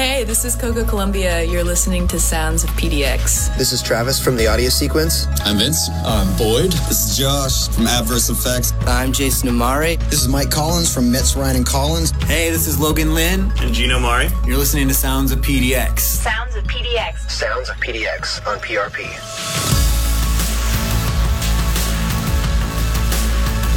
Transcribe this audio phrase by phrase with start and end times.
[0.00, 1.42] Hey, this is Coco Columbia.
[1.42, 3.54] You're listening to Sounds of PDX.
[3.58, 5.26] This is Travis from the audio sequence.
[5.44, 5.90] I'm Vince.
[6.06, 6.72] I'm Boyd.
[6.88, 8.72] This is Josh from Adverse Effects.
[8.86, 9.96] I'm Jason Amari.
[10.08, 12.12] This is Mike Collins from Metz Ryan and Collins.
[12.24, 13.52] Hey, this is Logan Lynn.
[13.60, 14.30] And Gino Mari.
[14.46, 15.98] You're listening to Sounds of PDX.
[15.98, 17.30] Sounds of PDX.
[17.30, 19.04] Sounds of PDX on PRP.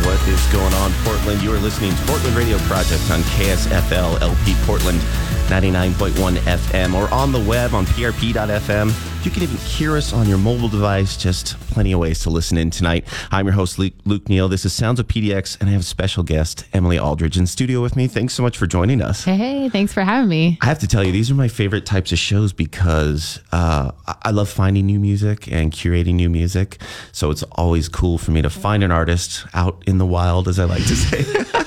[0.05, 1.41] What is going on, Portland?
[1.41, 5.01] You are listening to Portland Radio Project on KSFL LP Portland
[5.45, 9.25] 99.1 FM or on the web on prp.fm.
[9.25, 11.15] You can even hear us on your mobile device.
[11.15, 13.07] Just plenty of ways to listen in tonight.
[13.31, 14.49] I'm your host, Luke, Luke Neal.
[14.49, 17.81] This is Sounds of PDX, and I have a special guest, Emily Aldridge, in studio
[17.81, 18.07] with me.
[18.07, 19.23] Thanks so much for joining us.
[19.23, 20.57] Hey, thanks for having me.
[20.61, 23.91] I have to tell you, these are my favorite types of shows because uh,
[24.23, 26.79] I love finding new music and curating new music.
[27.13, 30.59] So it's always cool for me to find an artist out in the wild, as
[30.59, 31.45] I like to say.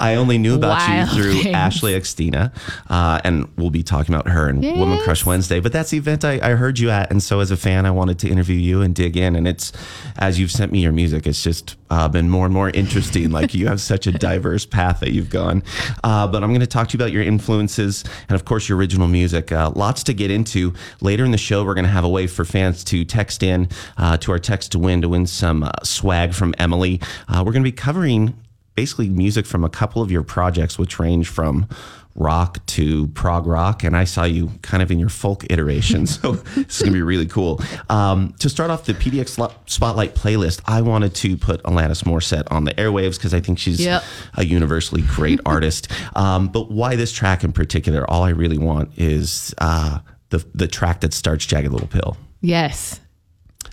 [0.00, 1.54] I only knew about Wild you through things.
[1.54, 2.52] Ashley Xtina,
[2.88, 5.60] uh, and we'll be talking about her in Woman Crush Wednesday.
[5.60, 7.90] But that's the event I, I heard you at, and so as a fan, I
[7.90, 9.36] wanted to interview you and dig in.
[9.36, 9.72] And it's
[10.18, 13.30] as you've sent me your music, it's just uh, been more and more interesting.
[13.30, 15.62] like you have such a diverse path that you've gone.
[16.04, 18.78] Uh, but I'm going to talk to you about your influences and, of course, your
[18.78, 19.52] original music.
[19.52, 21.64] Uh, lots to get into later in the show.
[21.64, 24.72] We're going to have a way for fans to text in uh, to our text
[24.72, 27.00] to win to win some uh, swag from Emily.
[27.28, 28.34] Uh, we're going to be covering
[28.74, 31.66] basically music from a couple of your projects, which range from
[32.14, 33.82] rock to prog rock.
[33.84, 36.06] And I saw you kind of in your folk iteration.
[36.06, 37.60] So this is going to be really cool.
[37.88, 39.30] Um, to start off the PDX
[39.66, 43.80] Spotlight playlist, I wanted to put Alanis Morissette on the airwaves because I think she's
[43.80, 44.02] Yep.
[44.34, 45.88] a universally great artist.
[46.14, 48.08] Um, but why this track in particular?
[48.10, 52.16] All I really want is uh, the, the track that starts Jagged Little Pill.
[52.42, 53.00] Yes.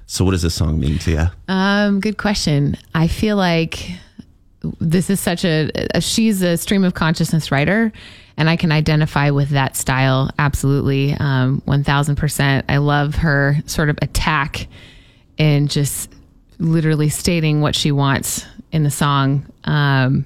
[0.05, 1.25] So what does this song mean to you?
[1.53, 2.77] Um, good question.
[2.95, 3.91] I feel like
[4.79, 7.91] this is such a, a she's a stream of consciousness writer
[8.37, 11.13] and I can identify with that style absolutely.
[11.13, 12.63] Um, 1000%.
[12.69, 14.67] I love her sort of attack
[15.37, 16.09] and just
[16.57, 19.45] literally stating what she wants in the song.
[19.65, 20.25] Um,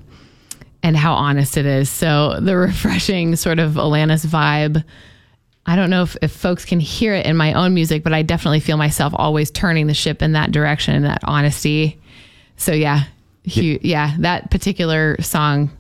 [0.84, 1.90] and how honest it is.
[1.90, 4.84] So the refreshing sort of Alanis vibe.
[5.66, 8.22] I don't know if, if folks can hear it in my own music, but I
[8.22, 12.02] definitely feel myself always turning the ship in that direction, that honesty.
[12.58, 13.06] So yeah,
[13.46, 15.72] hu- yeah, that particular song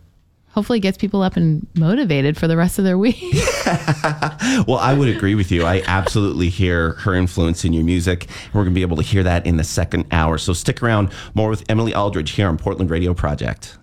[0.49, 3.17] hopefully gets people up and motivated for the rest of their week.
[4.67, 5.65] Well, I would agree with you.
[5.65, 8.25] I absolutely hear her influence in your music.
[8.45, 10.37] And we're going to be able to hear that in the second hour.
[10.37, 11.11] So stick around.
[11.33, 13.77] More with Emily Aldridge here on Portland Radio Project.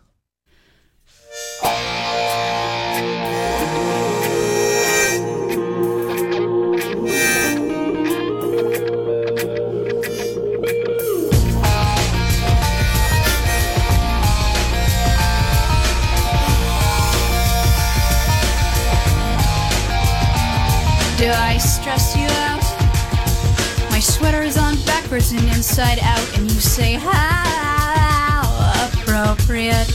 [25.12, 28.43] Is on backwards and inside out, and you say, How
[28.88, 29.88] appropriate.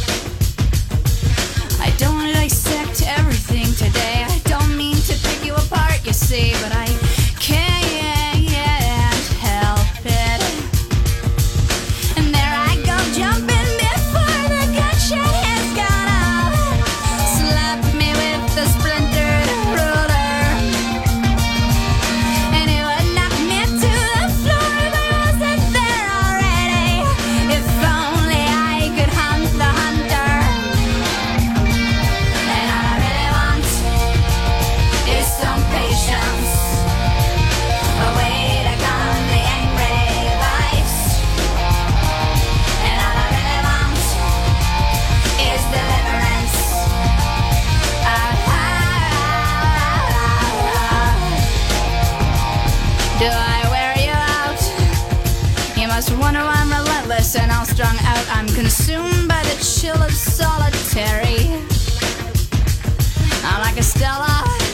[1.80, 4.26] I don't want to dissect everything today.
[4.28, 7.05] I don't mean to pick you apart, you see, but I
[58.48, 61.50] I'm consumed by the chill of solitary.
[63.44, 64.65] I'm like Estella.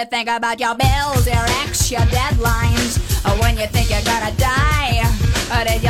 [0.00, 2.96] You think about your bills, your ex, your deadlines?
[3.26, 5.04] Or when you think you're gonna die?
[5.52, 5.89] Or did you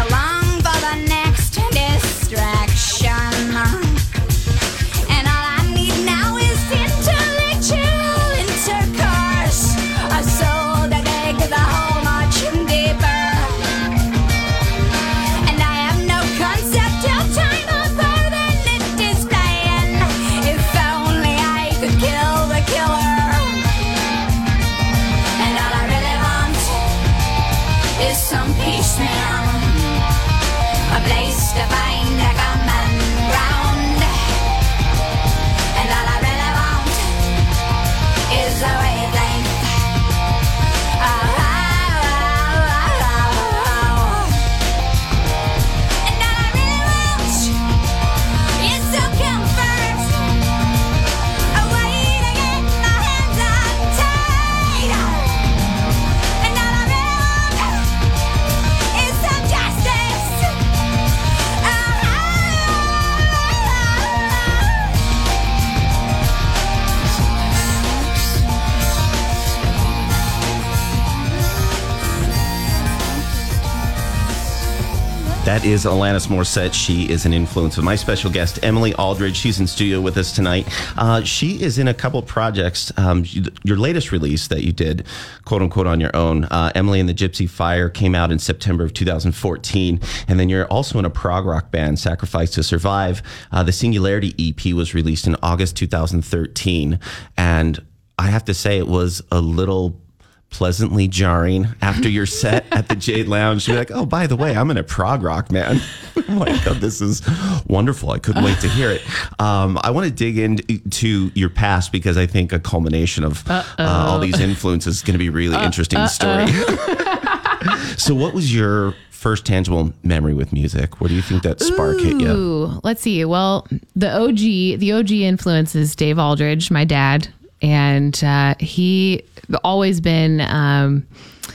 [75.61, 76.73] That is Alanis Morissette.
[76.73, 79.37] She is an influence of my special guest, Emily Aldridge.
[79.37, 80.67] She's in studio with us tonight.
[80.97, 82.91] Uh, she is in a couple projects.
[82.97, 83.27] Um,
[83.63, 85.07] your latest release that you did,
[85.45, 88.85] quote unquote, on your own, uh, Emily and the Gypsy Fire, came out in September
[88.85, 90.01] of 2014.
[90.29, 93.23] And then you're also in a prog rock band, Sacrifice to Survive.
[93.53, 96.99] Uh, the Singularity EP was released in August 2013.
[97.37, 97.85] And
[98.19, 100.01] I have to say, it was a little
[100.51, 103.67] pleasantly jarring after your set at the Jade Lounge.
[103.67, 105.81] You're like, oh, by the way, I'm in a prog rock, man.
[106.17, 107.23] I'm like, oh, this is
[107.67, 108.11] wonderful.
[108.11, 109.03] I couldn't wait to hear it.
[109.41, 113.65] Um, I want to dig into your past because I think a culmination of uh,
[113.79, 116.47] all these influences is going to be a really interesting story.
[117.97, 121.01] so, what was your first tangible memory with music?
[121.01, 122.81] Where do you think that spark hit you?
[122.83, 123.25] Let's see.
[123.25, 127.29] Well, the OG, the OG influence is Dave Aldridge, my dad,
[127.63, 129.23] and uh, he
[129.65, 130.41] always been.
[130.41, 131.07] Um,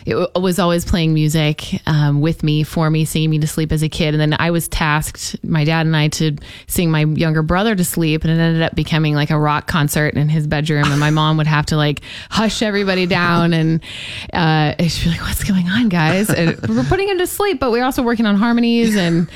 [0.06, 3.82] it was always playing music um, with me, for me, singing me to sleep as
[3.82, 4.14] a kid.
[4.14, 6.38] And then I was tasked, my dad and I, to
[6.68, 8.24] sing my younger brother to sleep.
[8.24, 10.92] And it ended up becoming like a rock concert in his bedroom.
[10.92, 13.54] And my mom would have to like hush everybody down.
[13.54, 13.82] And
[14.32, 16.30] uh, she'd be like, What's going on, guys?
[16.30, 19.28] And we're putting him to sleep, but we're also working on harmonies and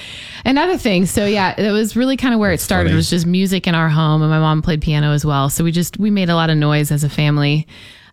[0.46, 1.10] and other things.
[1.10, 2.90] So yeah, it was really kind of where it started.
[2.90, 2.94] funny.
[2.94, 5.50] It was just music in our home, and my mom played piano as well.
[5.50, 7.68] So we just we made a lot of noise as a family.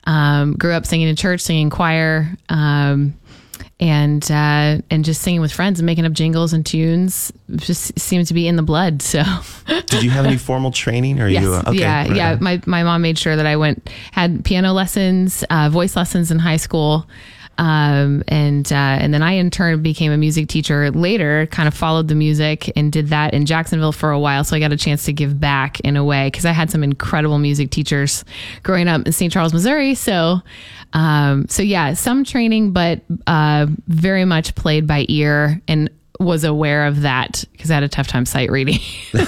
[0.07, 3.19] Um, grew up singing in church, singing choir, um,
[3.79, 7.33] and uh, and just singing with friends and making up jingles and tunes.
[7.57, 9.03] Just seemed to be in the blood.
[9.03, 9.23] So
[9.87, 11.21] Did you have any formal training?
[11.21, 12.33] Or are yes, you uh, okay, yeah, right yeah.
[12.33, 12.43] on.
[12.43, 16.39] My my mom made sure that I went had piano lessons, uh, voice lessons in
[16.39, 17.07] high school.
[17.59, 21.75] Um, and, uh, and then I in turn became a music teacher later, kind of
[21.75, 24.45] followed the music and did that in Jacksonville for a while.
[24.45, 26.83] So I got a chance to give back in a way because I had some
[26.83, 28.25] incredible music teachers
[28.63, 29.33] growing up in St.
[29.33, 29.95] Charles, Missouri.
[29.95, 30.41] So,
[30.93, 36.87] um, so yeah, some training, but, uh, very much played by ear and was aware
[36.87, 38.79] of that because I had a tough time sight reading.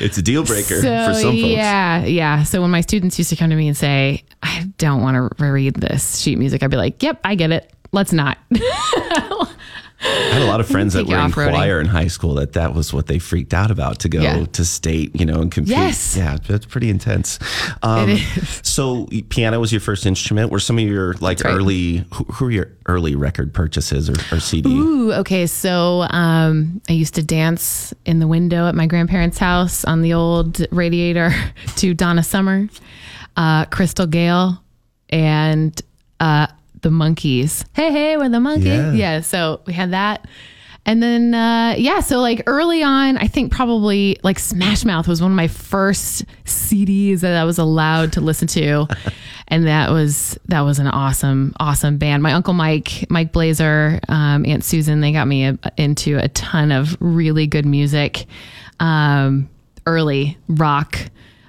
[0.00, 1.44] It's a deal breaker So for some folks.
[1.44, 2.42] yeah, yeah.
[2.42, 5.44] So when my students used to come to me and say, "I don't want to
[5.44, 7.70] read this sheet music," I'd be like, "Yep, I get it.
[7.92, 8.38] Let's not."
[10.02, 12.74] I had a lot of friends that were in choir in high school that that
[12.74, 14.44] was what they freaked out about to go Yeah.
[14.44, 15.70] to state, you know, and compete.
[15.70, 16.14] Yes.
[16.16, 17.38] Yeah, that's pretty intense.
[17.82, 18.60] Um, It is.
[18.62, 20.50] So piano was your first instrument.
[20.50, 21.54] Were some of your like right.
[21.54, 24.70] early, who, who were your early record purchases or, or CD?
[24.70, 25.46] Ooh, okay.
[25.46, 30.12] So um, I used to dance in the window at my grandparents' house on the
[30.12, 31.32] old radiator
[31.76, 32.68] to Donna Summer,
[33.36, 34.62] uh, Crystal Gayle,
[35.08, 35.80] and
[36.20, 36.46] uh,
[36.82, 37.64] the Monkees.
[37.74, 38.64] Hey, hey, we're the Monkees.
[38.64, 38.92] Yeah.
[38.92, 39.20] Yeah.
[39.20, 40.26] So we had that.
[40.86, 45.20] And then, uh, yeah, so like early on, I think probably like Smash Mouth was
[45.20, 48.86] one of my first CDs that I was allowed to listen to.
[49.48, 52.22] and that was, that was an awesome, awesome band.
[52.22, 56.70] My uncle Mike, Mike Blazer, um, Aunt Susan, they got me a, into a ton
[56.70, 58.26] of really good music.
[58.78, 59.50] Um,
[59.86, 60.98] early rock,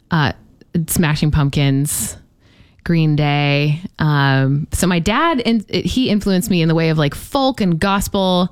[0.10, 0.34] uh,
[0.88, 2.18] Smashing Pumpkins,
[2.88, 3.82] Green Day.
[4.00, 7.78] Um, so my dad, in, he influenced me in the way of like folk and
[7.78, 8.48] gospel,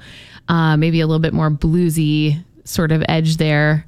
[0.49, 3.85] uh, maybe a little bit more bluesy sort of edge there.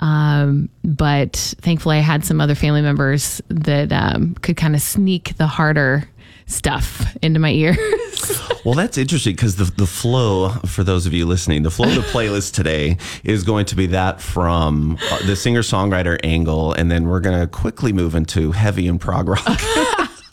[0.00, 5.36] Um, but thankfully, I had some other family members that um, could kind of sneak
[5.36, 6.08] the harder
[6.46, 7.76] stuff into my ears.
[8.64, 11.94] Well, that's interesting because the, the flow, for those of you listening, the flow of
[11.94, 16.74] the playlist today is going to be that from uh, the singer songwriter angle.
[16.74, 19.46] And then we're going to quickly move into heavy and prog rock.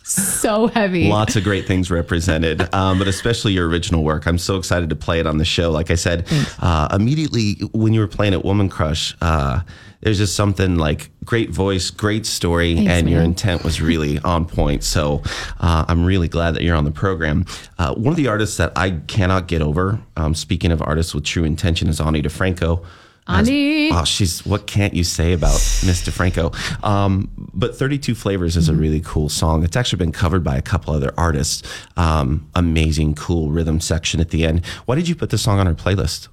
[0.07, 1.09] so heavy.
[1.09, 4.25] Lots of great things represented, um, but especially your original work.
[4.25, 5.71] I'm so excited to play it on the show.
[5.71, 6.27] Like I said,
[6.59, 9.61] uh, immediately when you were playing at Woman Crush, uh,
[10.01, 14.45] there's just something like great voice, great story, Thanks, and your intent was really on
[14.45, 14.83] point.
[14.83, 15.23] So
[15.59, 17.45] uh, I'm really glad that you're on the program.
[17.77, 21.25] Uh, one of the artists that I cannot get over, um, speaking of artists with
[21.25, 22.85] true intention, is Ani DiFranco.
[23.27, 23.91] As- Ani.
[23.91, 25.53] Oh, she's what can't you say about
[25.85, 26.53] Miss DiFranco?
[26.83, 28.81] Um, but 32 Flavors is a Mm-hmm.
[28.81, 29.63] really cool song.
[29.63, 31.63] It's actually been covered by a couple other artists.
[31.97, 34.65] Um, amazing, cool rhythm section at the end.
[34.85, 36.27] Why did you put this song on our playlist?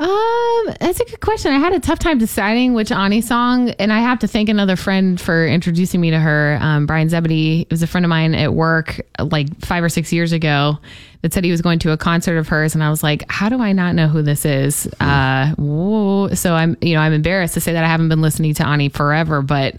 [0.00, 1.52] Um, that's a good question.
[1.52, 4.76] I had a tough time deciding which Ani song, and I have to thank another
[4.76, 6.56] friend for introducing me to her.
[6.60, 10.30] Um, Brian Zebedee was a friend of mine at work like five or six years
[10.32, 10.78] ago
[11.22, 13.48] that said he was going to a concert of hers, and I was like, how
[13.48, 14.86] do I not know who this is?
[15.00, 16.28] Uh, whoa.
[16.34, 18.88] so I'm, you know, I'm embarrassed to say that I haven't been listening to Ani
[18.88, 19.76] forever, but.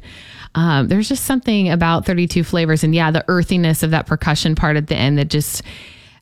[0.56, 4.78] Um, there's just something about 32 flavors and yeah, the earthiness of that percussion part
[4.78, 5.62] at the end that just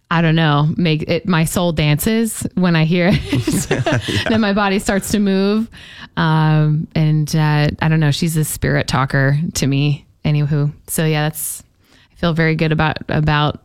[0.09, 4.23] I don't know, make it my soul dances when I hear it.
[4.29, 5.69] then my body starts to move.
[6.15, 10.05] Um, and uh, I don't know, she's a spirit talker to me.
[10.23, 11.63] Anywho, so yeah, that's
[12.11, 13.61] I feel very good about about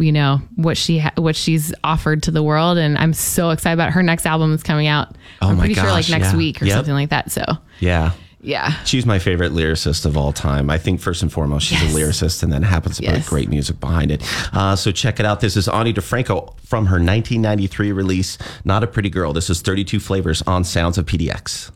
[0.00, 3.74] you know what she ha- what she's offered to the world, and I'm so excited
[3.74, 5.16] about her next album is coming out.
[5.42, 6.36] Oh I'm pretty sure like next yeah.
[6.36, 6.76] week or Yep.
[6.76, 7.30] something like that.
[7.32, 7.44] So
[7.80, 8.12] Yeah.
[8.40, 10.68] yeah, She's my favorite lyricist of all time.
[10.70, 11.94] I think first and foremost, she's Yes.
[11.94, 13.18] a lyricist and then happens to Yes.
[13.24, 14.22] put great music behind it.
[14.52, 15.40] Uh, so check it out.
[15.40, 19.32] This is Ani DiFranco from her 1993 release, Not a Pretty Girl.
[19.32, 21.70] This is 32 Flavors on Sounds of PDX.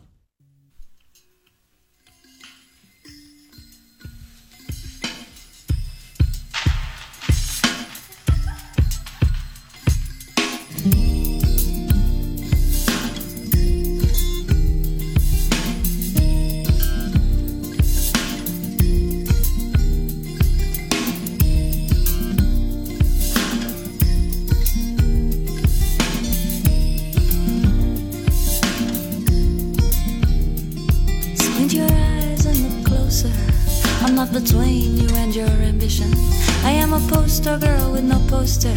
[37.38, 38.74] Poster girl with no poster.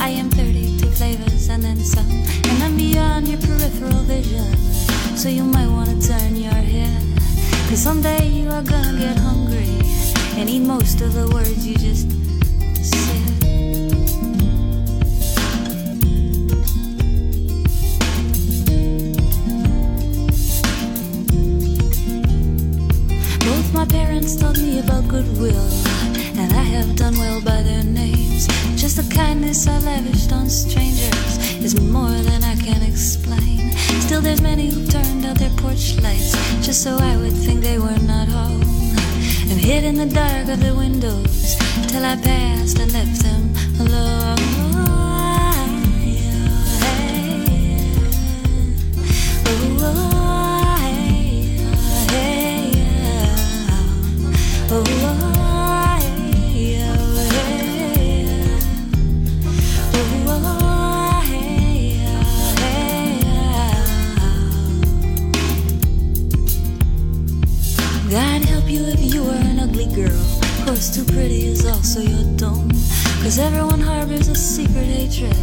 [0.00, 2.10] I am 32 flavors and then some.
[2.10, 4.56] And I'm beyond your peripheral vision.
[5.16, 7.02] So you might want to turn your head.
[7.68, 9.78] Cause someday you are gonna get hungry
[10.36, 12.10] and eat most of the words you just
[12.82, 13.34] said.
[23.38, 25.68] Both my parents taught me about goodwill,
[26.36, 28.46] and I have done well by their names.
[28.80, 33.72] Just the kindness I lavished on strangers is more than I can explain.
[34.00, 36.32] Still, there's many who turned out their porch lights
[36.66, 38.62] just so I would think they were not home,
[39.50, 41.56] and hid in the dark of the windows
[41.88, 44.64] till I passed and left them alone.
[54.74, 55.03] God
[68.74, 70.26] you if you are an ugly girl.
[70.42, 72.68] Of course, too pretty is also your doom.
[73.22, 75.36] Cause everyone harbors a secret hatred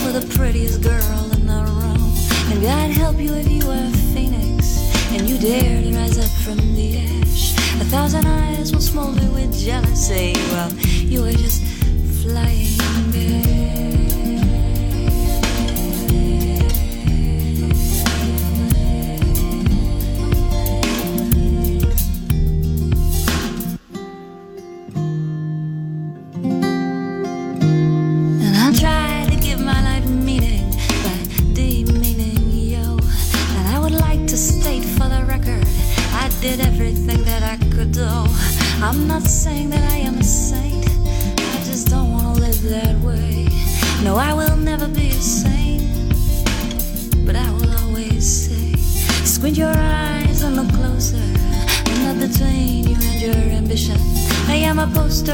[0.00, 2.02] for the prettiest girl in the room.
[2.50, 4.78] And God help you if you were a phoenix
[5.12, 7.52] and you dare to rise up from the ash.
[7.82, 10.72] A thousand eyes will smolder with jealousy while
[11.12, 11.64] you are just
[12.22, 12.78] flying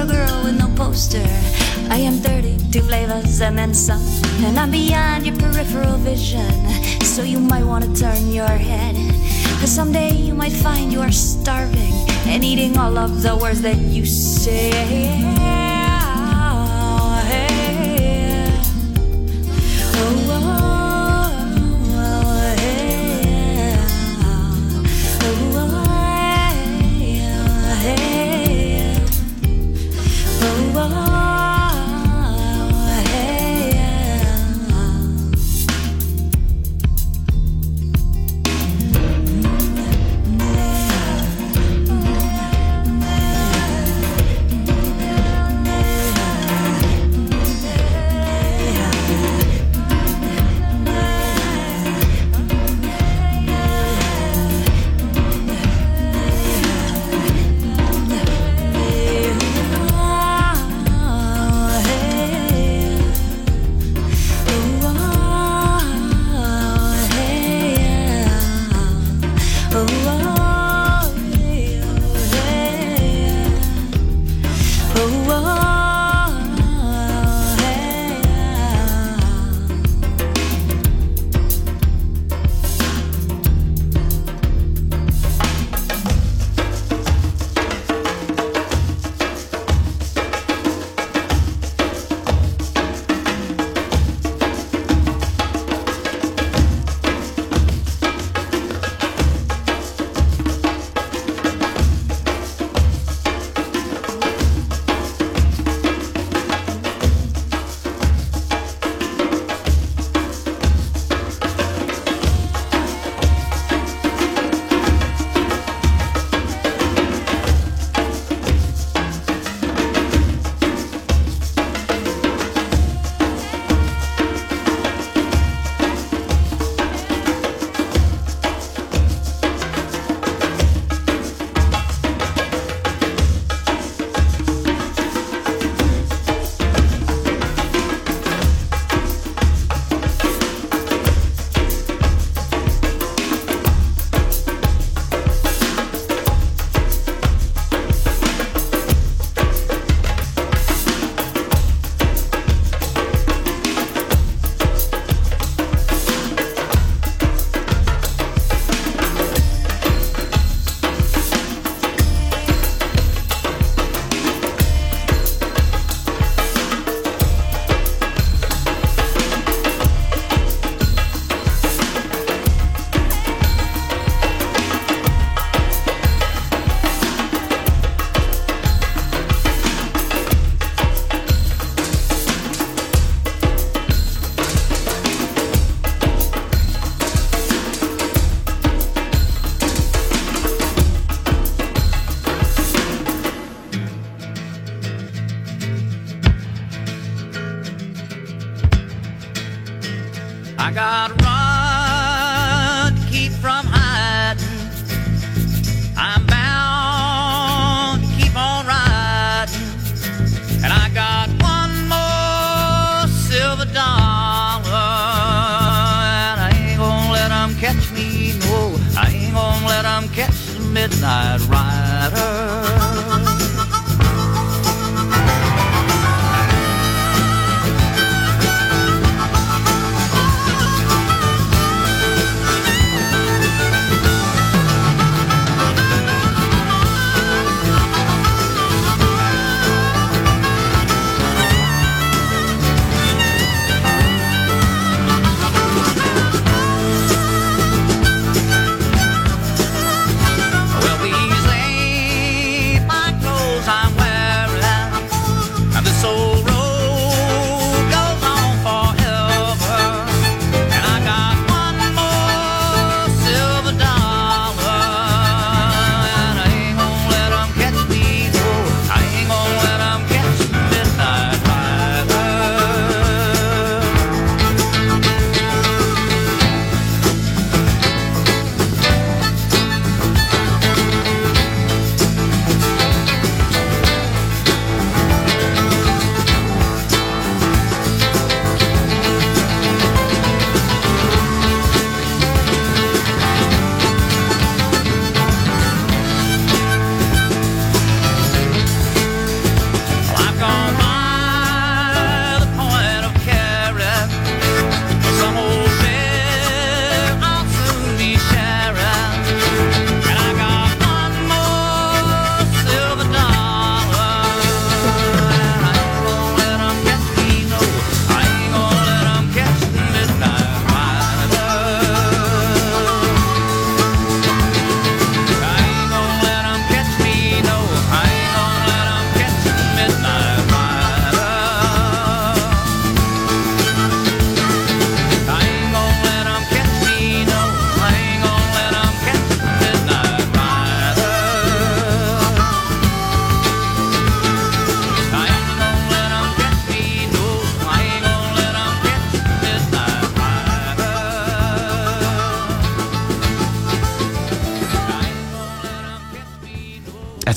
[0.07, 1.25] girl with no poster.
[1.91, 4.03] I am 32 flavors and then some.
[4.45, 6.51] And I'm beyond your peripheral vision.
[7.03, 8.97] So you might want to turn your head.
[9.61, 11.95] Cause someday you might find you are starving
[12.27, 15.64] and eating all of the words that you say.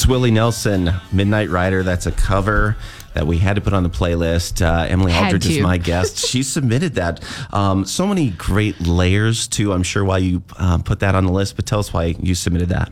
[0.07, 1.83] That's Willie Nelson, Midnight Rider.
[1.83, 2.77] That's a cover
[3.13, 4.65] that we had to put on the playlist.
[4.65, 6.17] Uh, Emily Had Aldridge is my guest.
[6.29, 7.21] she submitted that.
[7.51, 9.73] Um, so many great layers, too.
[9.73, 12.35] I'm sure why you um, put that on the list, but tell us why you
[12.35, 12.89] submitted that.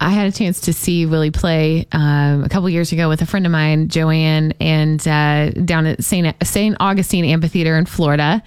[0.00, 3.26] I had a chance to see Willie play um, a couple years ago with a
[3.26, 8.44] friend of mine, Joanne, and uh, down at Saint Saint Augustine Amphitheater in Florida.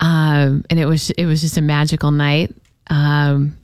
[0.00, 2.54] Um, and it was it was just a magical night.
[2.86, 3.58] Um,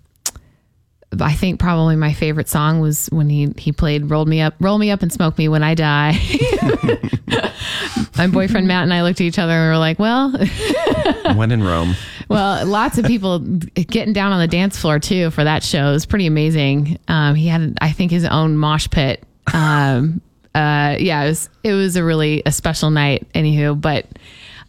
[1.19, 4.79] I think probably my favorite song was when he he played "Rolled Me Up, Roll
[4.79, 6.13] Me Up and Smoke Me When I Die."
[8.17, 10.33] my boyfriend Matt and I looked at each other and we were like, "Well."
[11.35, 11.97] when in Rome.
[12.29, 15.89] Well, lots of people getting down on the dance floor too for that show.
[15.89, 17.01] It was pretty amazing.
[17.09, 19.25] Um, he had, I think, his own mosh pit.
[19.53, 20.21] Um,
[20.55, 23.27] uh, yeah, it was it was a really a special night.
[23.35, 24.07] Anywho, but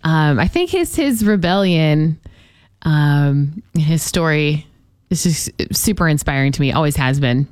[0.03, 2.19] um, I think his his rebellion,
[2.81, 4.65] um, his story
[5.11, 6.71] is just super inspiring to me.
[6.71, 7.47] Always has been.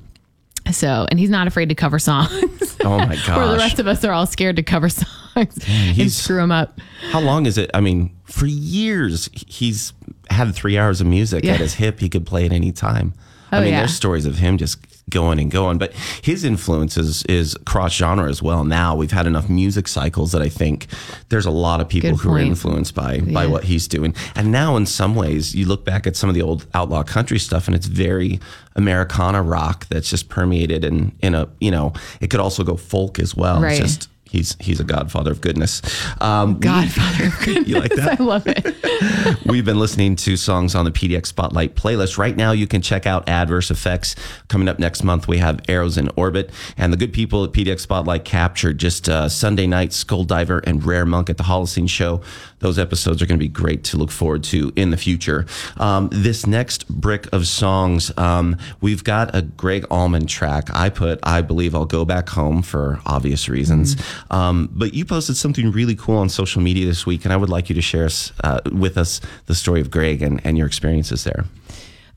[0.71, 2.31] So, and he's not afraid to cover songs.
[2.81, 6.13] Oh my Where the rest of us are all scared to cover songs and he's-
[6.13, 6.79] screw them up.
[7.11, 7.69] How long is it?
[7.73, 9.91] I mean, for years, he's
[10.29, 11.55] had three hours of music Yeah.
[11.55, 11.99] at his hip.
[11.99, 13.13] He could play at any time.
[13.51, 13.79] I Oh, mean, yeah.
[13.79, 14.77] there's stories of him just
[15.09, 18.63] going and going, but his influence is, is cross genre as well.
[18.63, 20.87] Now we've had enough music cycles that I think
[21.29, 24.15] there's a lot of people Good who are influenced by, by what he's doing.
[24.35, 27.39] And now in some ways you look back at some of the old outlaw country
[27.39, 28.39] stuff and it's very
[28.75, 33.19] Americana rock that's just permeated in, in a, you know, it could also go folk
[33.19, 33.61] as well.
[33.61, 33.71] Right.
[33.71, 35.81] It's just, he's, he's a godfather of goodness.
[36.21, 37.59] Um, Godfather of goodness.
[37.69, 38.19] You like that?
[38.19, 39.45] I love it.
[39.45, 42.17] We've been listening to songs on the PDX Spotlight playlist.
[42.17, 44.15] Right now, you can check out Adverse Effects.
[44.47, 46.51] Coming up next month, we have Arrows in Orbit.
[46.77, 50.83] And the good people at PDX Spotlight captured just uh, Sunday night, Skull Diver and
[50.83, 52.21] Rare Monk at the Holocene show.
[52.59, 55.45] Those episodes are going to be great to look forward to in the future.
[55.77, 60.69] Um, this next brick of songs, um, we've got a Gregg Allman track.
[60.73, 63.95] I put, I believe I'll go back home for obvious reasons.
[64.31, 67.49] Um, but you posted something really cool on social media this week, and I would
[67.49, 70.67] like you to share us, uh, with us the story of Gregg and, and your
[70.67, 71.45] experiences there.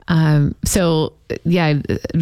[0.08, 1.12] Um, so
[1.44, 1.74] yeah,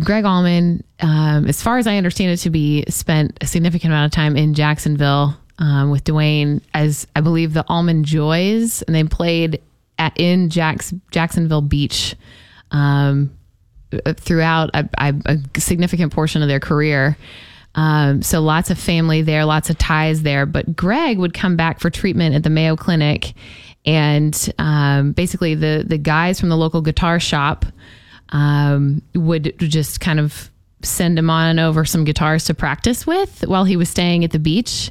[0.05, 4.13] Gregg Allman, um, as far as I understand it to be, spent a significant amount
[4.13, 9.05] of time in Jacksonville um, with Duane as I believe the Allman Joys, and they
[9.05, 9.61] played
[9.99, 12.15] at in Jacks, Jacksonville Beach
[12.71, 13.31] um,
[14.17, 17.17] throughout a, a, a significant portion of their career.
[17.75, 20.47] Um, so lots of family there, lots of ties there.
[20.47, 23.35] But Gregg would come back for treatment at the Mayo Clinic,
[23.87, 27.65] and um, basically the the guys from the local guitar shop
[28.31, 30.51] um, would just kind of
[30.83, 34.39] send him on over some guitars to practice with while he was staying at the
[34.39, 34.91] beach,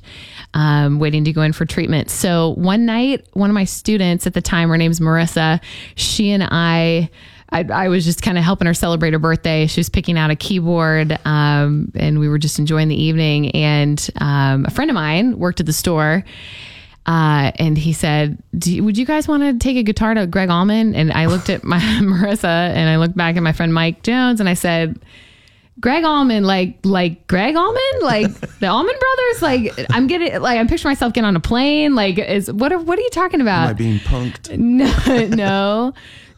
[0.54, 2.10] um, waiting to go in for treatment.
[2.12, 5.60] So one night, one of my students at the time, her name's Marissa,
[5.96, 7.10] she and I.
[7.52, 9.66] I, I was just kind of helping her celebrate her birthday.
[9.68, 13.52] She was picking out a keyboard, um, and we were just enjoying the evening.
[13.52, 16.24] And um, a friend of mine worked at the store,
[17.06, 20.28] uh, and he said, Do you, "Would you guys want to take a guitar to
[20.28, 23.74] Gregg Allman?" And I looked at my Marissa, and I looked back at my friend
[23.74, 25.00] Mike Jones, and I said,
[25.80, 30.68] "Gregg Allman, like like Gregg Allman, like the Allman Brothers, like I'm getting like I'm
[30.68, 31.96] picturing myself getting on a plane.
[31.96, 33.64] Like, is what are what are you talking about?
[33.64, 34.56] Am I being punked?
[34.60, 35.94] No, no.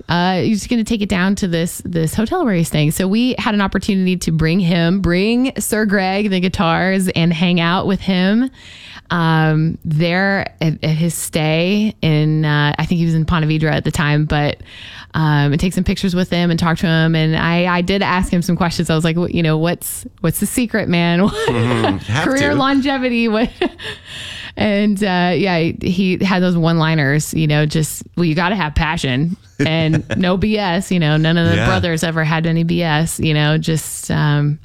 [0.09, 2.91] Uh, just going to take it down to this this hotel where he's staying.
[2.91, 7.59] So we had an opportunity to bring him, bring Sir Gregg the guitars, and hang
[7.59, 8.49] out with him
[9.09, 12.45] um, there at, at his stay in.
[12.45, 14.57] Uh, I think he was in Ponte Vedra at the time, but
[15.13, 17.15] um, and take some pictures with him and talk to him.
[17.15, 18.89] And I, I did ask him some questions.
[18.89, 21.27] I was like, you know, what's what's the secret, man?
[21.27, 22.55] Have Career to.
[22.55, 23.27] longevity.
[23.27, 23.49] What?
[24.57, 27.33] And uh, yeah, he had those one-liners.
[27.33, 30.91] You know, just well, you got to have passion and no BS.
[30.91, 31.65] You know, none of the Yeah.
[31.67, 33.23] brothers ever had any BS.
[33.25, 34.59] You know, just um,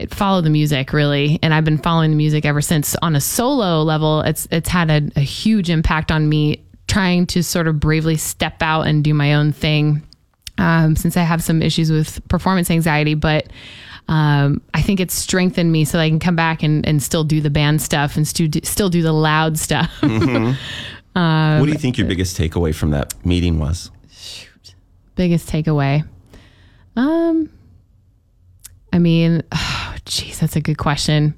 [0.00, 2.96] it follow the music really, and I've been following the music ever since.
[3.02, 6.60] On a solo level, it's it's had a, a huge impact on me.
[6.86, 10.02] Trying to sort of bravely step out and do my own thing,
[10.58, 13.46] um, since I have some issues with performance anxiety, but
[14.08, 17.24] um, I think it's strengthened me so that I can come back and, and still
[17.24, 19.90] do the band stuff and stu- still do the loud stuff.
[20.02, 23.90] what do you think your biggest takeaway from that meeting was?
[24.10, 24.74] Shoot.
[25.14, 26.06] Biggest takeaway.
[26.96, 27.50] Um,
[28.92, 31.34] I mean, oh, geez, that's a good question.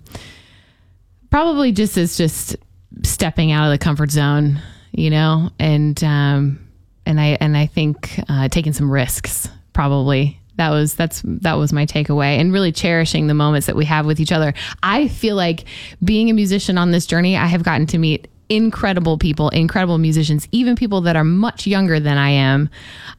[1.31, 2.57] Probably just as just
[3.03, 4.61] stepping out of the comfort zone,
[4.93, 6.69] you know, and um,
[7.05, 9.49] and I and I think uh, taking some risks.
[9.73, 13.85] Probably that was that's that was my takeaway, and really cherishing the moments that we
[13.85, 14.55] have with each other.
[14.83, 15.65] I feel like
[16.03, 20.49] being a musician on this journey, I have gotten to meet incredible people, incredible musicians,
[20.53, 22.71] even people that are much younger than I am.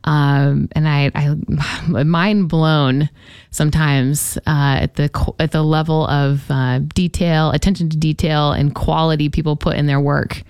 [0.04, 3.10] Um, and I, I, mind blown
[3.52, 9.30] sometimes uh, at the at the level of uh, detail, attention to detail, and quality
[9.30, 10.44] people put in their work.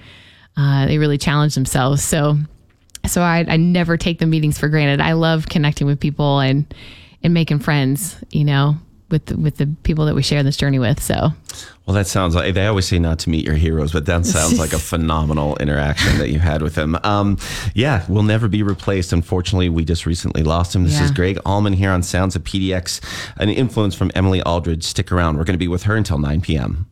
[0.56, 2.04] Uh, they really challenge themselves.
[2.04, 2.38] So,
[3.07, 5.01] so I, I never take the meetings for granted.
[5.01, 6.71] I love connecting with people and
[7.23, 8.15] and making friends.
[8.31, 8.75] You know.
[9.09, 11.31] With the, with the people that we share this journey with, so
[11.85, 14.59] Well, that sounds like they always say not to meet your heroes, but that sounds
[14.59, 16.97] like a phenomenal interaction that you had with him.
[17.05, 17.37] Um,
[17.73, 19.13] yeah, will never be replaced.
[19.13, 20.83] Unfortunately, we just recently lost him.
[20.83, 22.99] This is Gregg Allman here on Sounds of PDX,
[23.37, 24.83] an influence from Emily Aldridge.
[24.83, 25.37] Stick around.
[25.37, 26.87] We're going to be with her until 9 p.m.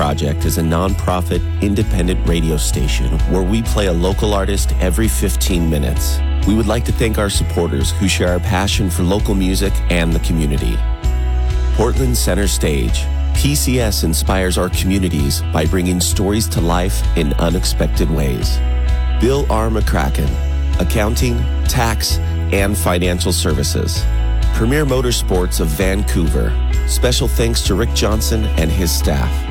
[0.00, 5.68] Project is a nonprofit, independent radio station where we play a local artist every 15
[5.68, 6.18] minutes.
[6.46, 10.10] We would like to thank our supporters who share our passion for local music and
[10.10, 10.74] the community.
[11.74, 13.02] Portland Center Stage.
[13.34, 18.56] PCS inspires our communities by bringing stories to life in unexpected ways.
[19.20, 19.68] Bill R.
[19.68, 20.30] McCracken,
[20.80, 22.16] accounting, tax,
[22.54, 24.02] and financial services.
[24.54, 26.56] Premier Motorsports of Vancouver.
[26.88, 29.49] Special thanks to Rick Johnson and his staff.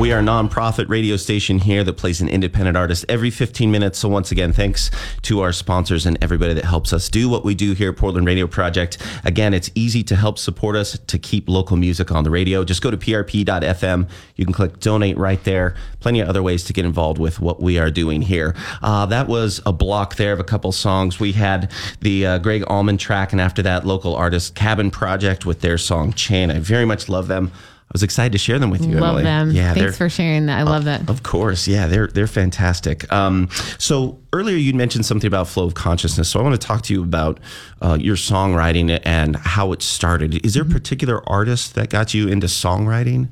[0.00, 3.98] We are a nonprofit radio station here that plays an independent artist every 15 minutes.
[3.98, 4.90] So once again, thanks
[5.20, 8.26] to our sponsors and everybody that helps us do what we do here at Portland
[8.26, 8.96] Radio Project.
[9.26, 12.64] Again, it's easy to help support us to keep local music on the radio.
[12.64, 14.08] Just go to prp.fm.
[14.36, 15.74] You can click donate right there.
[16.00, 18.56] Plenty of other ways to get involved with what we are doing here.
[18.80, 21.20] Uh, that was a block there of a couple songs.
[21.20, 21.70] We had
[22.00, 26.14] the uh, Gregg Allman track, and after that, local artist Cabin Project with their song
[26.14, 26.50] Chain.
[26.50, 27.52] I very much love them.
[27.90, 28.94] I was excited to share them with you.
[29.00, 29.22] Love Emily.
[29.24, 29.50] them.
[29.50, 30.60] Yeah, Thanks for sharing that.
[30.60, 31.10] I love that.
[31.10, 33.12] of course, yeah, they're they're fantastic.
[33.12, 36.28] Um, so earlier you mentioned something about flow of consciousness.
[36.28, 37.40] So I want to talk to you about
[37.82, 40.46] uh, your songwriting and how it started.
[40.46, 43.26] Is there a particular artist that got you into songwriting?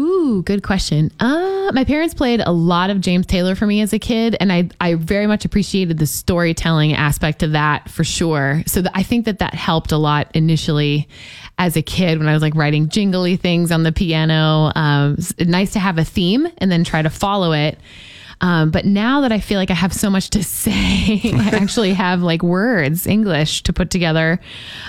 [0.00, 1.10] Ooh, good question.
[1.20, 4.50] Uh, my parents played a lot of James Taylor for me as a kid, and
[4.50, 8.62] I I very much appreciated the storytelling aspect of that for sure.
[8.66, 11.06] So th- I think that that helped a lot initially
[11.58, 14.72] as a kid when I was like writing jingly things on the piano.
[14.74, 17.78] Um, nice to have a theme and then try to follow it.
[18.40, 21.92] Um, but now that I feel like I have so much to say, I actually
[21.92, 24.40] have like words, English to put together.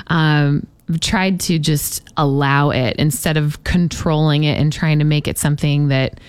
[0.07, 0.67] Um,
[0.99, 5.87] tried to just allow it instead of controlling it and trying to make it something
[5.89, 6.19] that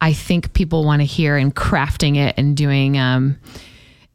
[0.00, 3.38] I think people want to hear and crafting it and doing um,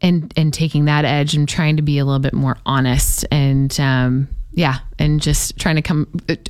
[0.02, 3.78] and and taking that edge and trying to be a little bit more honest and
[3.80, 6.08] um, yeah, and just trying to come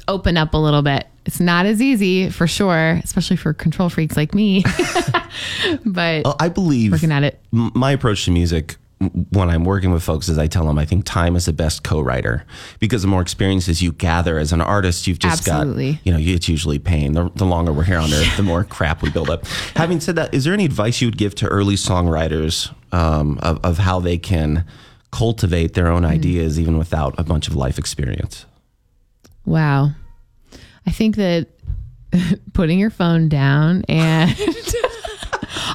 [0.08, 1.08] open up a little bit.
[1.26, 4.64] It's not as easy for sure, especially for control freaks like me.
[5.86, 7.40] but Well, I believe working at it.
[7.52, 8.76] my approach to music
[9.32, 11.84] when I'm working with folks is I tell them I think time is the best
[11.84, 12.46] co-writer
[12.80, 15.94] because the more experiences you gather as an artist, you've just Absolutely.
[15.94, 17.14] got, you know, it's usually pain.
[17.14, 19.46] The, the longer we're here on earth, the more crap we build up.
[19.76, 23.60] Having said that, is there any advice you would give to early songwriters um, of,
[23.64, 24.66] of how they can
[25.12, 25.94] cultivate their Hmm.
[25.98, 28.46] own ideas even without a bunch of life experience?
[29.46, 29.92] Wow.
[30.86, 31.48] I think that
[32.54, 34.30] putting your phone down and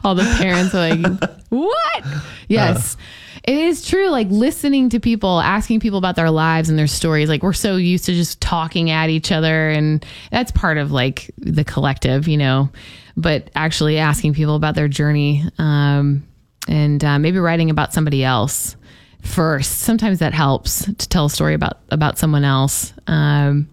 [0.05, 2.05] all the parents are like, what?
[2.49, 2.97] Yes.
[3.45, 4.09] it is true.
[4.11, 7.29] Like listening to people, asking people about their lives and their stories.
[7.29, 9.70] Like we're so used to just talking at each other.
[9.70, 12.70] And that's part of like the collective, you know,
[13.16, 16.26] but actually asking people about their journey um,
[16.68, 18.76] and uh, maybe writing about somebody else
[19.22, 19.81] first.
[19.81, 22.93] Sometimes that helps to tell a story about, about someone else.
[23.07, 23.68] Um,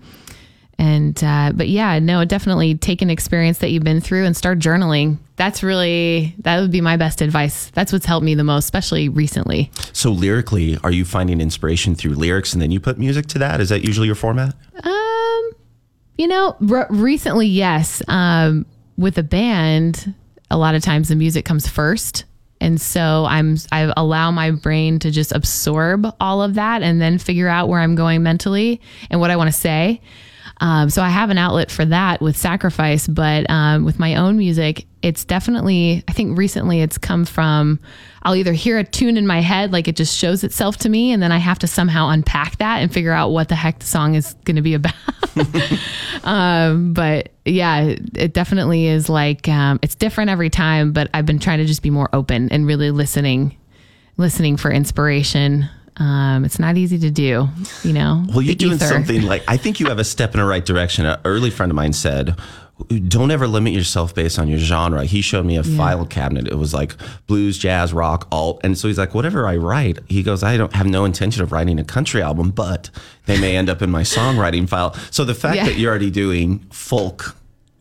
[0.78, 4.59] and uh, but yeah no definitely take an experience that you've been through and start
[4.59, 5.17] journaling.
[5.38, 7.69] That's really that would be my best advice.
[7.71, 9.71] That's what's helped me the most especially recently.
[9.93, 13.61] So lyrically, are you finding inspiration through lyrics and then you put music to that?
[13.61, 14.55] Is that usually your format?
[14.84, 15.51] um
[16.17, 18.01] you know re- recently yes.
[18.07, 18.65] Um
[18.97, 20.13] with a band
[20.51, 22.23] a lot of times the music comes first.
[22.61, 27.17] And so i'm i allow my brain to just absorb all of that and then
[27.19, 29.99] figure out where i'm going mentally and what i want to say
[30.62, 34.38] Um, so I have an outlet for that with sacrifice, but um, with my own
[34.38, 37.80] music, it's definitely, I think recently it's come from,
[38.24, 41.12] I'll either hear a tune in my head, like it just shows itself to me,
[41.12, 43.86] and then I have to somehow unpack that and figure out what the heck the
[43.86, 44.93] song is going to be about.
[46.24, 51.26] um, but yeah, it, it definitely is like, um, it's different every time, but I've
[51.26, 53.58] been trying to just be more open and really listening,
[54.18, 55.70] listening for inspiration.
[55.97, 57.47] Um, it's not easy to do,
[57.83, 58.23] you know.
[58.29, 58.85] Well, you're doing ether.
[58.85, 61.05] something like I think you have a step in the right direction.
[61.05, 62.35] An early friend of mine said,
[63.07, 66.47] "Don't ever limit yourself based on your genre." He showed me a file cabinet.
[66.47, 66.95] It was like
[67.27, 70.73] blues, jazz, rock, alt, and so he's like, "Whatever I write," he goes, "I don't
[70.75, 72.89] have no intention of writing a country album, but
[73.25, 75.65] they may end up in my songwriting file." So the fact Yeah.
[75.65, 77.37] that you're already doing folk.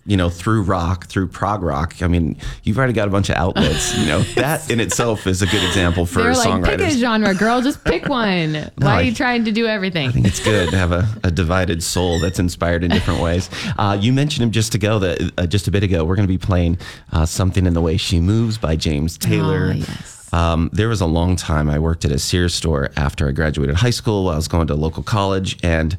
[0.06, 2.02] You know, through rock, through prog rock.
[2.02, 3.96] I mean, you've already got a bunch of outlets.
[3.96, 6.66] You know, that in itself is a good example for They're like, songwriters.
[6.66, 7.62] pick a genre, girl.
[7.62, 8.54] Just pick one.
[8.76, 10.10] Why are you trying to do everything?
[10.10, 13.48] I think it's good to have a, a divided soul that's inspired in different ways.
[13.78, 16.04] Uh, you mentioned him just ago that uh, just a bit ago.
[16.04, 16.78] We're going to be playing
[17.12, 19.70] uh, something in the way she moves by James Taylor.
[19.70, 20.28] Oh, yes.
[20.34, 23.76] Um, there was a long time I worked at a Sears store after I graduated
[23.76, 24.24] high school.
[24.24, 25.96] While I was going to a local college, and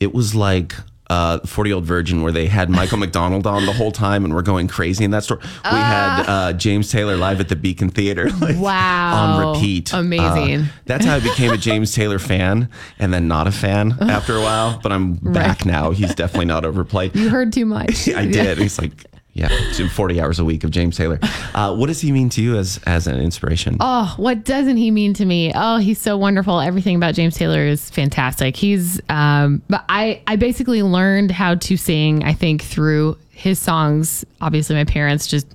[0.00, 0.74] it was like
[1.10, 4.34] uh, 40 Year Old Virgin, where they had Michael McDonald on the whole time and
[4.34, 5.38] we're going crazy in that store.
[5.42, 8.30] We had uh, James Taylor live at the Beacon Theater.
[8.40, 9.14] like, Wow.
[9.14, 9.92] On repeat.
[9.92, 10.60] Amazing.
[10.62, 14.36] Uh, that's how I became a James Taylor fan and then not a fan after
[14.36, 14.80] a while.
[14.82, 15.90] But I'm back now.
[15.90, 17.14] He's definitely not overplayed.
[17.14, 18.08] You heard too much.
[18.08, 18.58] I did.
[18.58, 18.92] He's like,
[19.34, 19.48] yeah,
[19.88, 21.18] 40 hours a week of James Taylor.
[21.54, 23.76] Uh, what does he mean to you as as an inspiration?
[23.80, 25.52] Oh, what doesn't he mean to me?
[25.54, 26.60] Oh, he's so wonderful.
[26.60, 28.56] Everything about James Taylor is fantastic.
[28.56, 34.24] He's um but I I basically learned how to sing I think through his songs.
[34.40, 35.46] Obviously my parents just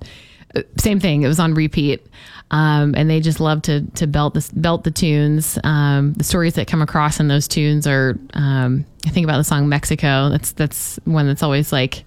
[0.54, 1.22] uh, same thing.
[1.22, 2.06] It was on repeat.
[2.52, 5.58] Um, and they just love to to belt the belt the tunes.
[5.64, 9.44] Um, the stories that come across in those tunes are um, I think about the
[9.44, 10.28] song Mexico.
[10.28, 12.04] That's that's one that's always like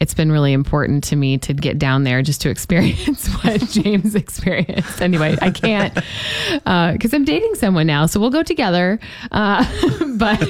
[0.00, 4.14] it's been really important to me to get down there just to experience what James
[4.14, 5.02] experienced.
[5.02, 5.94] Anyway, I can't
[6.94, 8.98] because I'm dating someone now, so we'll go together.
[9.32, 9.64] Uh,
[10.16, 10.40] but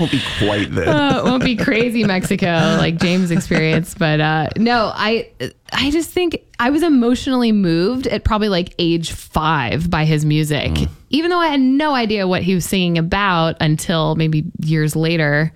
[0.00, 0.88] Won't be quite then.
[0.88, 3.98] uh, won't be crazy Mexico like James experienced.
[3.98, 5.30] But uh, no, I
[5.72, 10.72] I just think I was emotionally moved at probably like age five by his music,
[11.10, 15.52] even though I had no idea what he was singing about until maybe years later.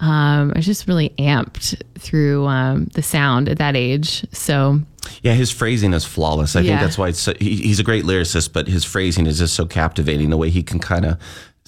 [0.00, 4.24] Um, I was just really amped through um, the sound at that age.
[4.32, 4.80] So
[5.22, 6.54] Yeah, his phrasing is flawless.
[6.54, 9.38] I think that's why it's so, he, he's a great lyricist, but his phrasing is
[9.38, 10.30] just so captivating.
[10.30, 11.18] The way he can kind of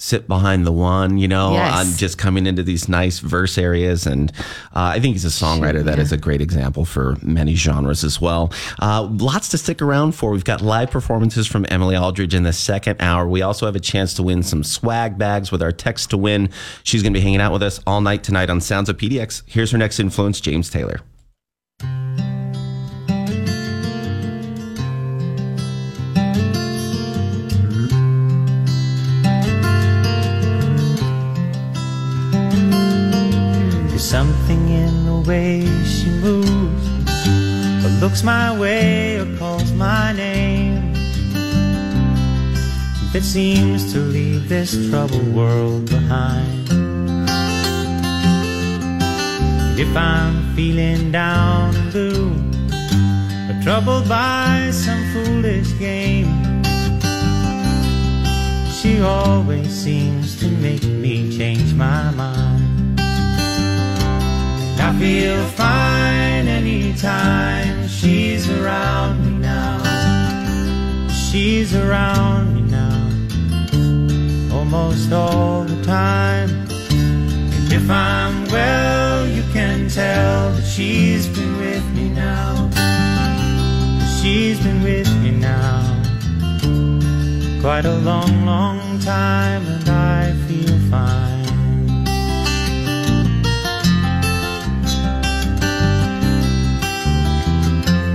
[0.01, 1.73] sit behind the one, you know, Yes.
[1.91, 4.31] on just coming into these nice verse areas, and
[4.75, 8.19] uh, I think he's a songwriter that is a great example for many genres as
[8.19, 8.51] well.
[8.81, 10.31] Uh, lots to stick around for.
[10.31, 13.27] We've got live performances from Emily Aldridge in the second hour.
[13.27, 16.49] We also have a chance to win some swag bags with our text to win.
[16.83, 19.43] She's going to be hanging out with us all night tonight on Sounds of PDX.
[19.45, 21.01] Here's her next influence, James Taylor.
[34.11, 36.85] Something in the way she moves,
[37.85, 40.91] or looks my way, or calls my name,
[43.13, 46.67] that seems to leave this troubled world behind.
[49.79, 52.35] If I'm feeling down and blue,
[53.49, 56.35] or troubled by some foolish game,
[58.73, 62.60] she always seems to make me change my mind.
[64.79, 69.81] I feel fine anytime she's around me now.
[71.09, 76.49] She's around me now, almost all the time.
[76.89, 82.69] And if I'm well, you can tell that she's been with me now.
[84.21, 85.81] She's been with me now,
[87.61, 91.20] quite a long, long time, and I feel fine.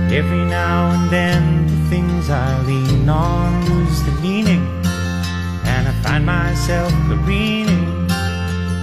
[0.09, 4.65] Every now and then, the things I lean on lose the meaning,
[5.65, 8.09] and I find myself careening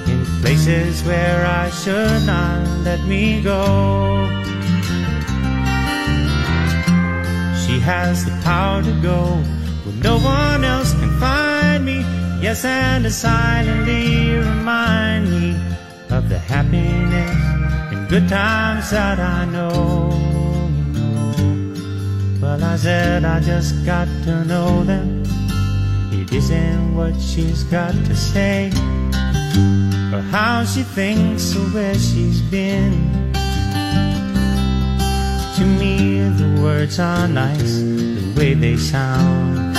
[0.06, 4.28] in places where I should not let me go.
[7.64, 9.24] She has the power to go
[9.84, 12.04] where no one else can find me.
[12.40, 15.56] Yes, and to silently remind me
[16.10, 17.34] of the happiness
[17.92, 20.03] and good times that I know.
[22.44, 25.22] Well, I said I just got to know them.
[26.12, 28.68] It isn't what she's got to say,
[30.12, 33.32] or how she thinks, or where she's been.
[35.56, 39.78] To me, the words are nice, the way they sound.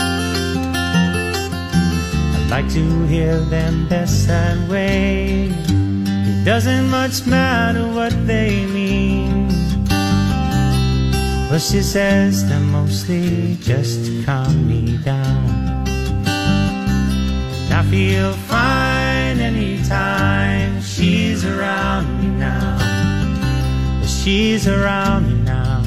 [2.36, 5.54] I like to hear them best that way.
[5.70, 9.45] It doesn't much matter what they mean.
[11.50, 15.86] Well, she says them mostly just to calm me down.
[16.26, 22.80] And I feel fine anytime she's around me now.
[24.04, 25.84] She's around me now,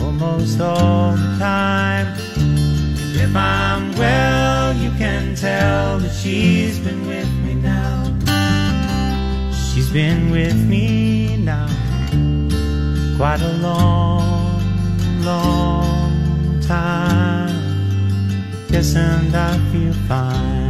[0.00, 2.06] almost all the time.
[3.16, 8.14] If I'm well, you can tell that she's been with me now.
[9.52, 11.77] She's been with me now
[13.18, 14.62] quite a long,
[15.24, 17.50] long time.
[18.70, 20.67] Yes, and I feel fine.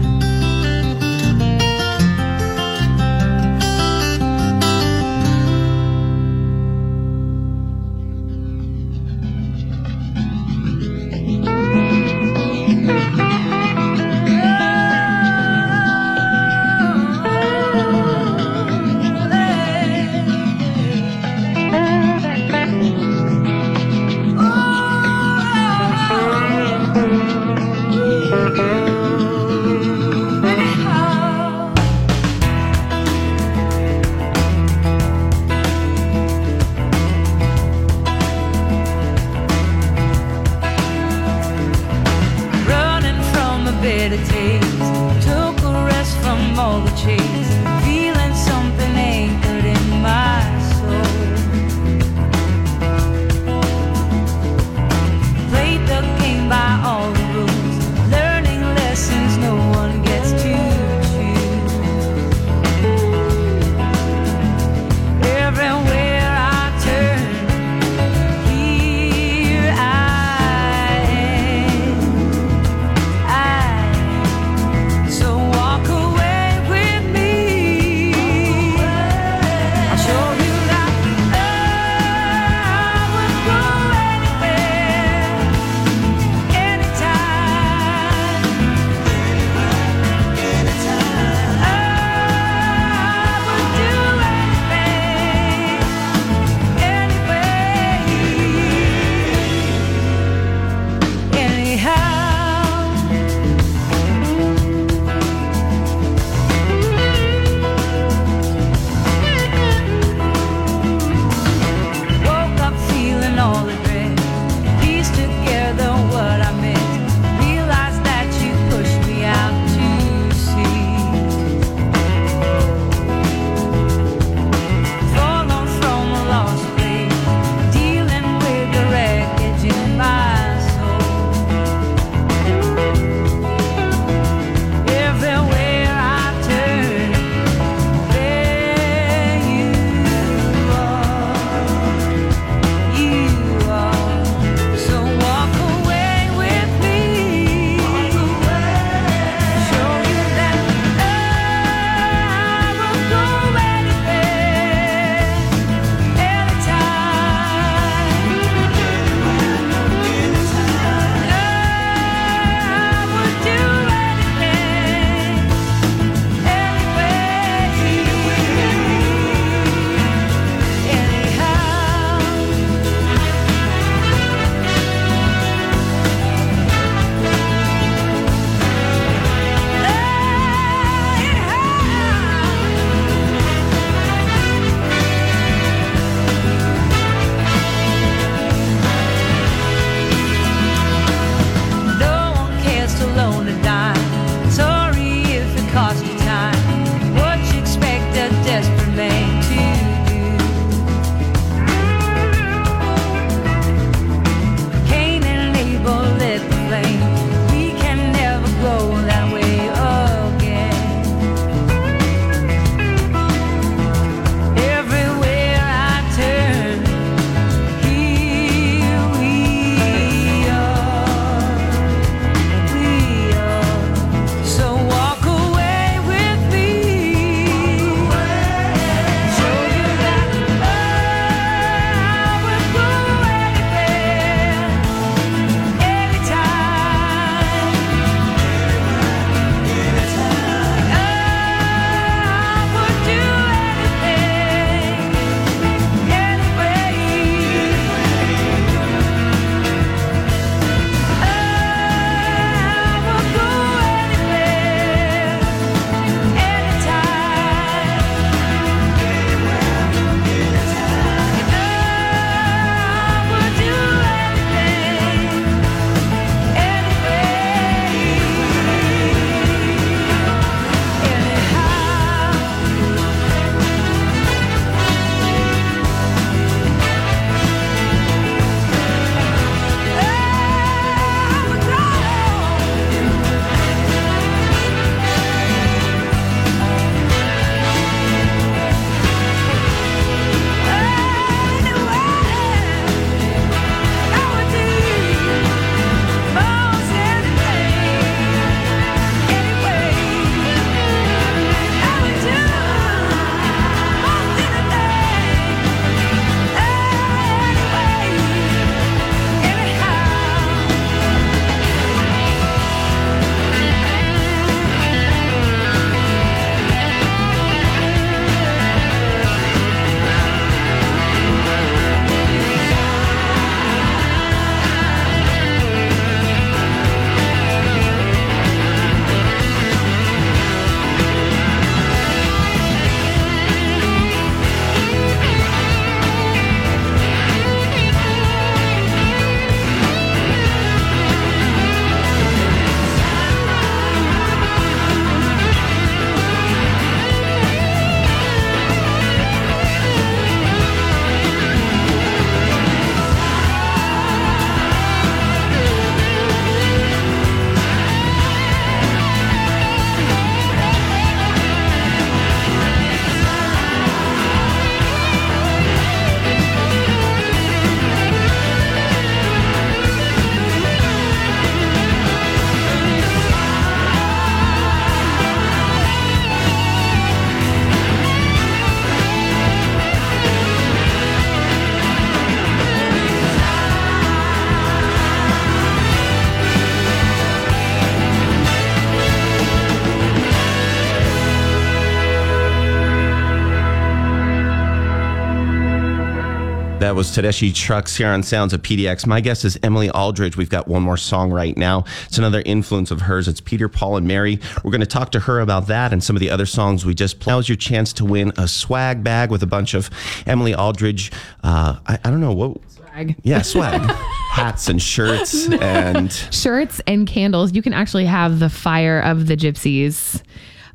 [396.99, 399.07] Was Tedeschi Trucks here on Sounds of PDX.
[399.07, 400.37] My guest is Emily Aldridge.
[400.37, 401.85] We've got one more song right now.
[402.07, 403.29] It's another influence of hers.
[403.29, 404.41] It's Peter, Paul, and Mary.
[404.65, 406.97] We're going to talk to her about that and some of the other songs we
[406.97, 407.35] just played.
[407.35, 409.91] Now's your chance to win a swag bag with a bunch of
[410.27, 411.13] Emily Aldridge.
[411.45, 412.57] Uh, I, I don't know what.
[412.69, 413.15] Swag.
[413.23, 413.81] Yeah, swag.
[414.33, 417.55] Hats and shirts and shirts and candles.
[417.55, 420.21] You can actually have the fire of the gypsies.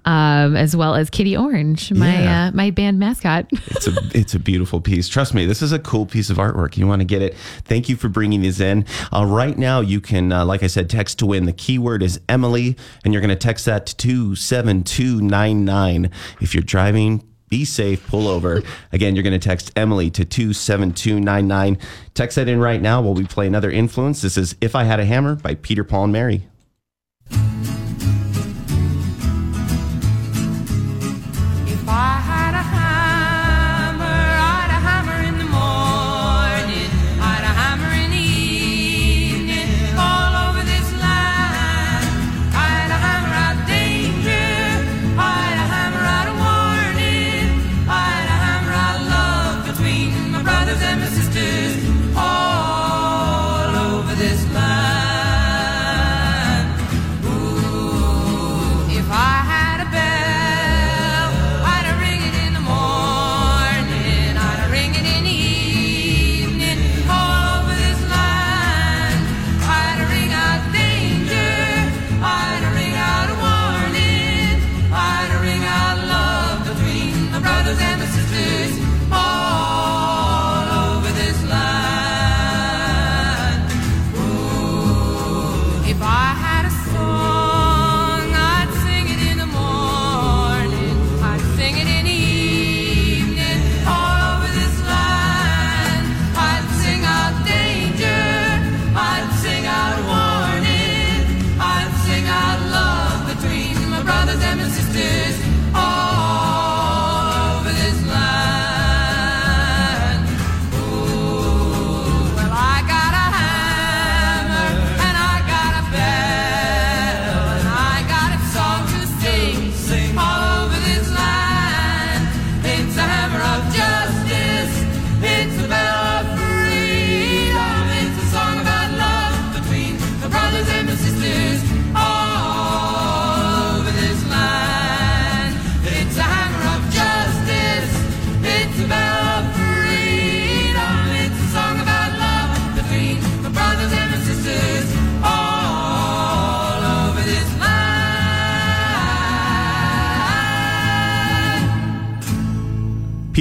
[0.05, 2.47] Um, as well as Kitty Orange, my Yeah.
[2.47, 3.45] uh, my band mascot.
[3.51, 5.07] it's a it's a beautiful piece.
[5.07, 6.75] Trust me, this is a cool piece of artwork.
[6.75, 7.35] You want to get it.
[7.63, 8.85] Thank you for bringing these in.
[9.13, 11.45] Uh, right now, you can, uh, like I said, text to win.
[11.45, 12.75] The keyword is Emily,
[13.05, 16.11] and you're going to text that to two seven two nine nine.
[16.41, 17.23] If you're driving.
[17.49, 18.63] Be safe, pull over.
[18.91, 21.77] Again, you're going to text Emily to 27299.
[22.15, 24.23] Text that in right now while we play another influence.
[24.23, 26.47] This is If I Had a Hammer by Peter, Paul, and Mary.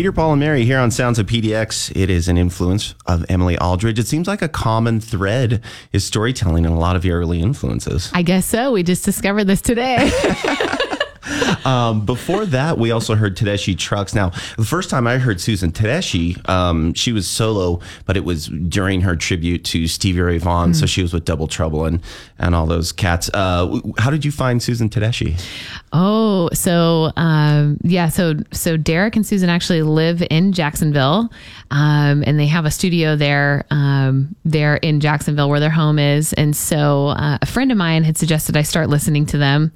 [0.02, 1.92] Peter, Paul, and Mary here on Sounds of PDX.
[1.94, 4.00] It is an influence of Emily Aldridge.
[4.00, 8.10] It seems like a common thread is storytelling in a lot of your early influences.
[8.12, 8.72] I guess so.
[8.72, 10.10] We just discovered this today.
[11.64, 14.14] Um, before that, we also heard Tedeschi Trucks.
[14.14, 18.46] Now, the first time I heard Susan Tedeschi, um, she was solo, but it was
[18.46, 20.74] during her tribute to Stevie Ray Vaughan.
[20.74, 22.00] So she was with Double Trouble and,
[22.38, 23.30] and all those cats.
[23.32, 25.40] Uh, how did you find Susan Tedeschi?
[25.92, 31.30] Oh, so um, yeah, so so Derek and Susan actually live in Jacksonville,
[31.70, 36.32] um, and they have a studio there, um, there in Jacksonville where their home is.
[36.32, 39.72] And so uh, a friend of mine had suggested I start listening to them.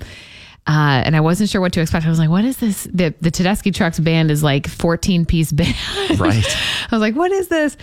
[0.67, 2.07] Uh, and I wasn't sure what to expect.
[2.07, 5.53] I was like, "What is this?" The the Tedeschi Trucks band is like 14 piece
[5.53, 5.77] band.
[6.19, 6.45] Right.
[6.91, 7.77] I was like, "What is this?"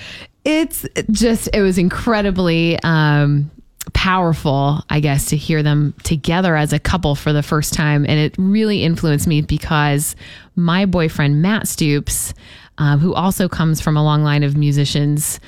[0.43, 3.49] It's just it was incredibly um,
[3.93, 8.19] powerful, I guess, to hear them together as a couple for the first time, and
[8.19, 10.15] it really influenced me because
[10.55, 12.33] my boyfriend Matt Stoops,
[12.77, 15.39] uh, who also comes from a long line of musicians.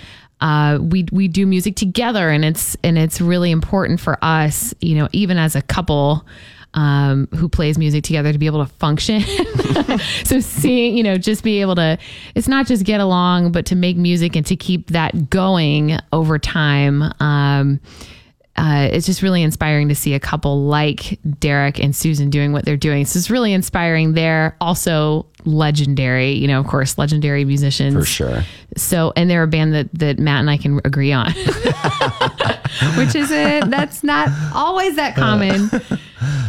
[0.41, 4.95] Uh, we we do music together, and it's and it's really important for us, you
[4.95, 6.25] know, even as a couple
[6.76, 9.21] um, who plays music together to be able to function.
[10.26, 11.97] so seeing, you know, just be able to,
[12.36, 16.38] it's not just get along, but to make music and to keep that going over
[16.38, 17.01] time.
[17.19, 17.80] Um,
[18.57, 22.65] uh, it's just really inspiring to see a couple like Derek and Susan doing what
[22.65, 23.05] they're doing.
[23.05, 24.13] So it's really inspiring.
[24.13, 27.93] They're also legendary, you know, of course, legendary musicians.
[27.95, 28.43] For sure.
[28.77, 31.31] So, and they're a band that, that Matt and I can agree on,
[32.97, 33.69] which is it.
[33.69, 35.69] That's not always that common.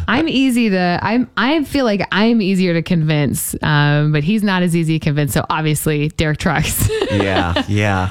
[0.09, 4.63] I'm easy to, I'm, I feel like I'm easier to convince, um, but he's not
[4.63, 5.33] as easy to convince.
[5.35, 6.89] So obviously Derek Trucks.
[7.11, 8.11] yeah, yeah.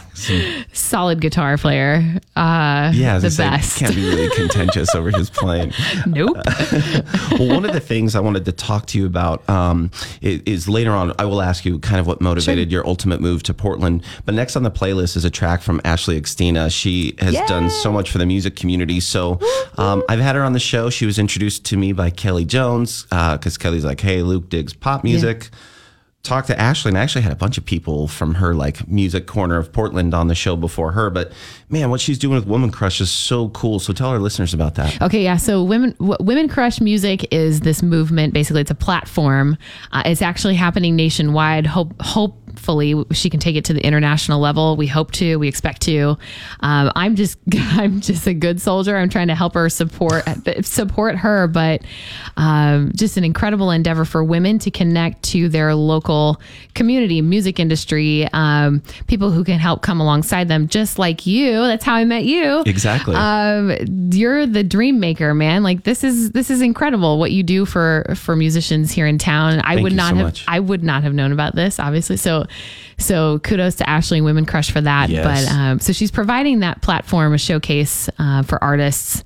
[0.74, 2.20] solid guitar player.
[2.36, 3.80] Uh, Yeah, the said, best.
[3.80, 5.74] can't be really contentious over his playing.
[6.06, 6.38] Nope.
[7.40, 10.92] well, one of the things I wanted to talk to you about um, is later
[10.92, 11.14] on.
[11.18, 14.04] I will ask you kind of what motivated your ultimate move to Portland.
[14.26, 16.70] But next on the playlist is a track from Ashley Extina.
[16.72, 19.00] She has done so much for the music community.
[19.00, 19.40] So
[19.78, 20.90] um, I've had her on the show.
[20.90, 25.04] She was introduced to me by Kelly Jones because Kelly's like, "Hey, Luke digs pop
[25.04, 25.50] music."
[26.26, 29.28] Talked to Ashley, and I actually had a bunch of people from her like music
[29.28, 31.10] corner of Portland on the show before her.
[31.10, 31.32] But
[31.70, 33.80] man, what she's doing with Woman Crush is so cool.
[33.80, 35.02] So tell our listeners about that.
[35.02, 35.38] Okay, yeah.
[35.38, 38.34] So women women crush music is this movement.
[38.34, 39.58] Basically, it's a platform.
[39.92, 41.68] Uh, it's actually happening nationwide.
[41.68, 44.78] Hope, hope hopefully she can take it to the international level.
[44.78, 45.36] We hope to.
[45.38, 46.18] We expect to.
[46.62, 48.96] Um, I'm just I'm just a good soldier.
[48.96, 50.24] I'm trying to help her support
[50.66, 51.82] support her, but
[52.38, 56.40] um, just an incredible endeavor for women to connect to their local
[56.74, 61.52] community, music industry, um, people who can help come alongside them, just like you.
[61.52, 62.64] That's how I met you.
[62.66, 63.16] Exactly.
[63.16, 63.76] Um,
[64.12, 65.64] you're the dream maker, man.
[65.64, 69.60] Like this is this is incredible what you do for for musicians here in town.
[69.60, 70.46] I Thank would not so have much.
[70.48, 72.18] I would not have known about this, obviously.
[72.18, 72.45] So
[72.98, 75.10] so kudos to Ashley and Women Crush for that.
[75.10, 75.24] Yes.
[75.24, 79.24] But um, so she's providing that platform, a showcase uh, for artists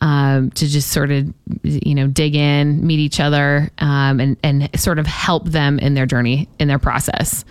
[0.00, 4.68] um, to just sort of you know dig in, meet each other, um, and and
[4.78, 7.44] sort of help them in their journey in their process.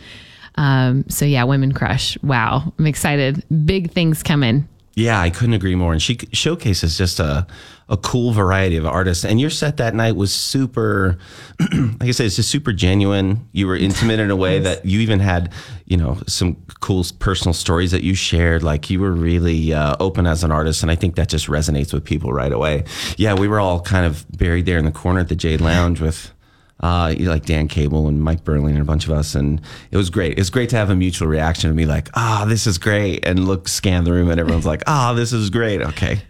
[0.56, 2.22] Um, so yeah, Women Crush.
[2.22, 3.44] Wow, I'm excited.
[3.66, 4.68] Big things coming.
[4.96, 5.94] Yeah, I couldn't agree more.
[5.94, 7.48] And she showcases just a
[7.92, 9.26] a cool variety of artists.
[9.26, 11.18] And your set that night was super,
[11.60, 13.46] like I said, it's just super genuine.
[13.52, 15.52] You were intimate in a way that you even had,
[15.86, 18.64] you know, some cool personal stories that you shared.
[18.64, 21.94] Like you were really uh, open as an artist, and I think that just resonates
[21.94, 22.86] with people right away.
[23.18, 26.00] Yeah, we were all kind of buried there in the corner at the Jade Lounge
[26.00, 26.32] with
[26.80, 29.60] uh, like Dan Cable and Mike Berling and a bunch of us, and
[29.92, 30.40] it was great.
[30.40, 33.46] It's great to have a mutual reaction and be like, "Ah, this is great," and
[33.46, 36.22] look, scan the room, and everyone's like, "Ah, this is great." Okay,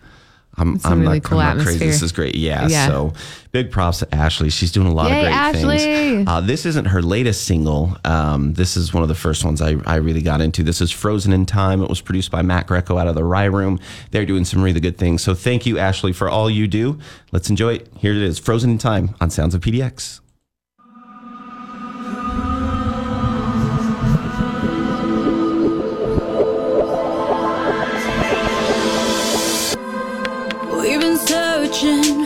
[0.58, 1.86] I'm, It's I'm really not, cool I'm not crazy.
[1.86, 2.36] This is great.
[2.36, 2.88] Yeah, Yeah.
[2.88, 3.14] So
[3.52, 4.50] big props to Ashley.
[4.50, 5.78] She's doing a lot Yay, of great Ashley.
[5.78, 6.28] things.
[6.28, 7.96] Uh, this isn't her latest single.
[8.06, 10.64] Um, this is one of the first ones I, I really got into.
[10.64, 11.82] This is Frozen in Time.
[11.82, 13.80] It was produced by Matt Greco out of the Rye Room.
[14.12, 15.22] They're doing some really good things.
[15.24, 17.00] So thank you, Ashley, for all you do.
[17.32, 17.90] Let's enjoy it.
[17.98, 20.21] Here it is Frozen in Time on Sounds of PDX.
[31.82, 32.26] Searching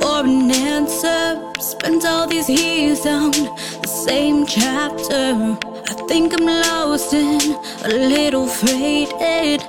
[0.00, 1.52] for an answer.
[1.60, 5.56] Spent all these years on the same chapter.
[5.88, 9.62] I think I'm lost and a little faded.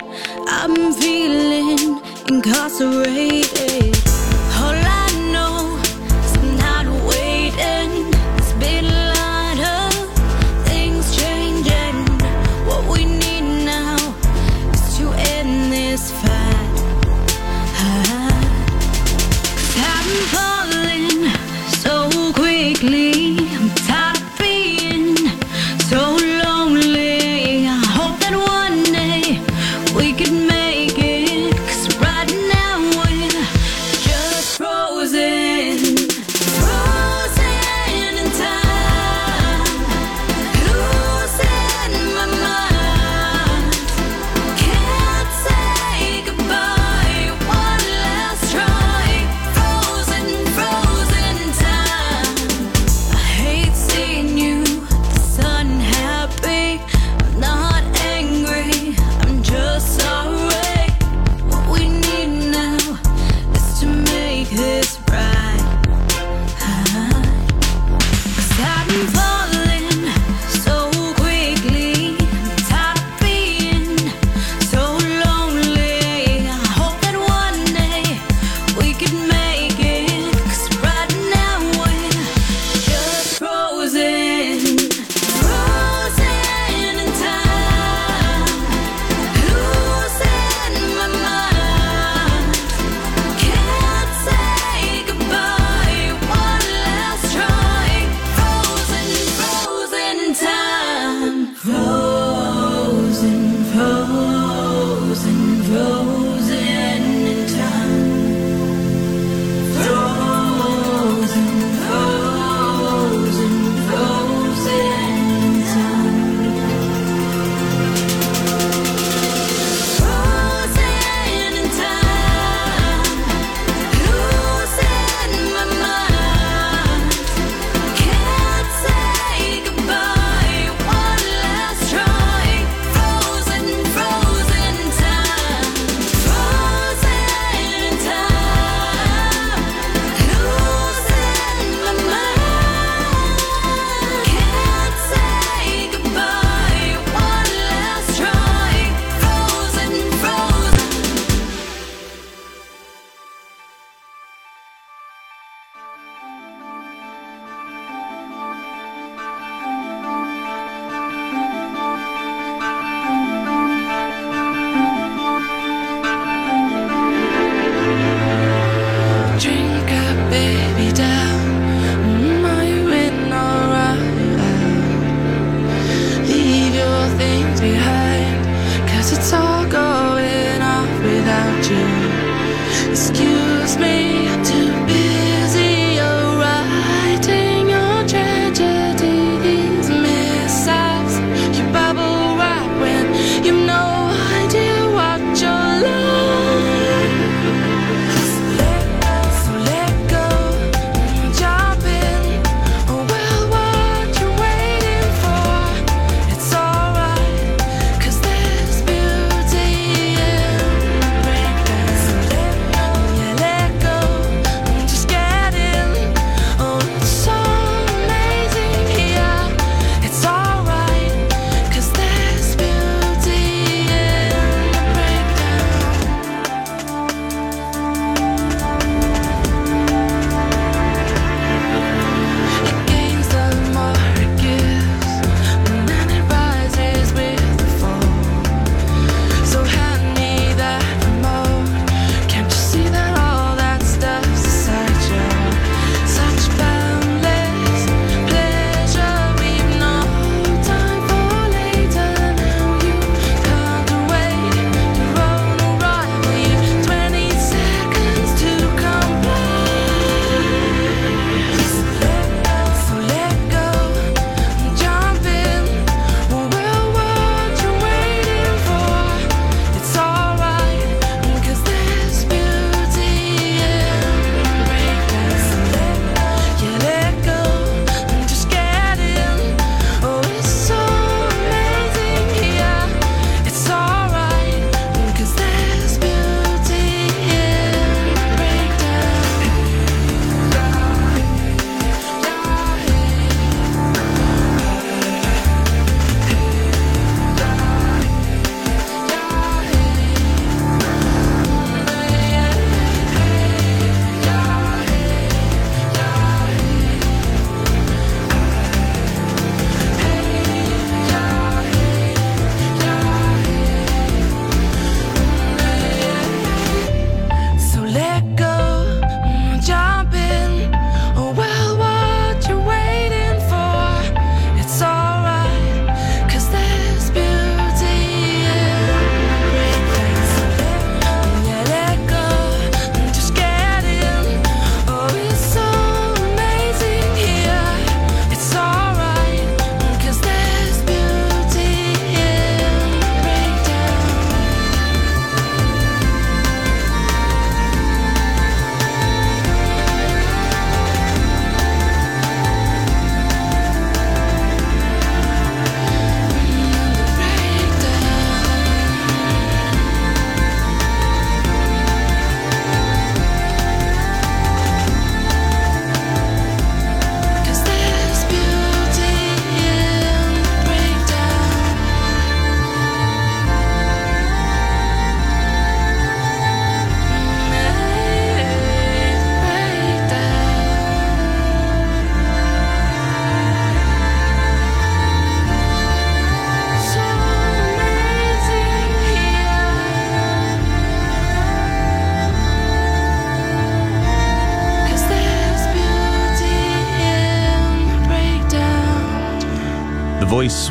[0.47, 4.14] I'm feeling incarcerated.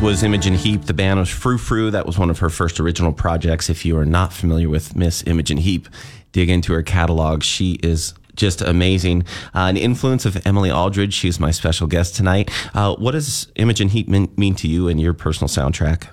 [0.05, 0.85] Was Imogen Heap.
[0.85, 1.91] The band was Frou Frou.
[1.91, 3.71] That was one of her first original projects.
[3.71, 5.89] If you are not familiar with Miss Imogen Heap,
[6.33, 7.43] dig into her catalog.
[7.43, 9.23] She is just amazing.
[9.55, 11.15] Uh, an influence of Emily Aldridge.
[11.15, 12.51] She's my special guest tonight.
[12.75, 16.07] Uh, what does Imogen Heap mean, mean to you and your personal soundtrack?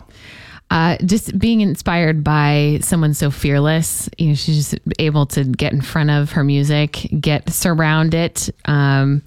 [0.69, 5.73] Uh, just being inspired by someone so fearless, you know, she's just able to get
[5.73, 9.21] in front of her music, get surround it um,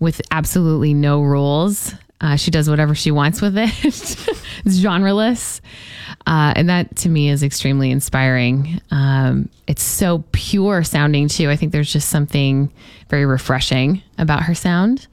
[0.00, 1.92] with absolutely no rules.
[2.20, 3.70] Uh, she does whatever she wants with it.
[3.84, 5.60] it's genreless.
[6.26, 8.80] Uh, and that to me is extremely inspiring.
[8.90, 11.50] Um, it's so pure sounding too.
[11.50, 12.72] I think there's just something
[13.08, 15.06] very refreshing about her sound.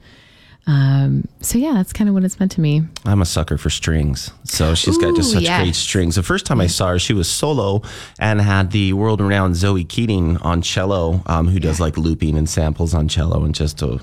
[0.66, 2.82] Um, so yeah, that's kind of what it's meant to me.
[3.04, 4.30] I'm a sucker for strings.
[4.44, 5.60] So she's got just such yes.
[5.62, 6.14] great strings.
[6.14, 7.82] The first time I saw her, she was solo
[8.18, 12.48] and had the world renowned Zoe Keating on cello, um, who does like looping and
[12.48, 14.00] samples on cello and just a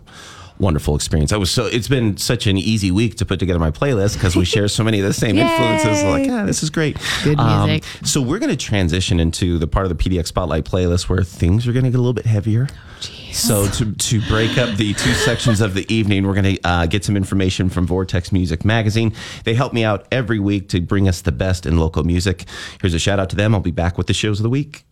[0.61, 1.33] wonderful experience.
[1.33, 4.35] I was so it's been such an easy week to put together my playlist because
[4.35, 6.03] we share so many of the same influences.
[6.03, 6.97] Like, ah, this is great.
[7.23, 7.83] Good music.
[8.05, 11.67] so we're going to transition into the part of the PDX Spotlight playlist where things
[11.67, 12.67] are going to get a little bit heavier.
[13.31, 16.85] So to, to break up the two sections of the evening, we're going to uh,
[16.85, 19.13] get some information from Vortex Music Magazine.
[19.45, 22.45] They help me out every week to bring us the best in local music.
[22.81, 23.55] Here's a shout out to them.
[23.55, 24.85] I'll be back with the shows of the week.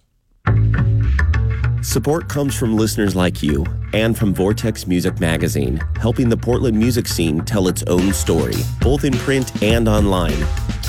[1.81, 7.07] Support comes from listeners like you and from Vortex Music Magazine, helping the Portland music
[7.07, 10.35] scene tell its own story, both in print and online.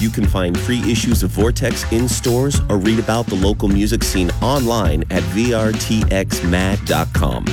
[0.01, 4.03] You can find free issues of Vortex in stores or read about the local music
[4.03, 7.45] scene online at vrtxmag.com.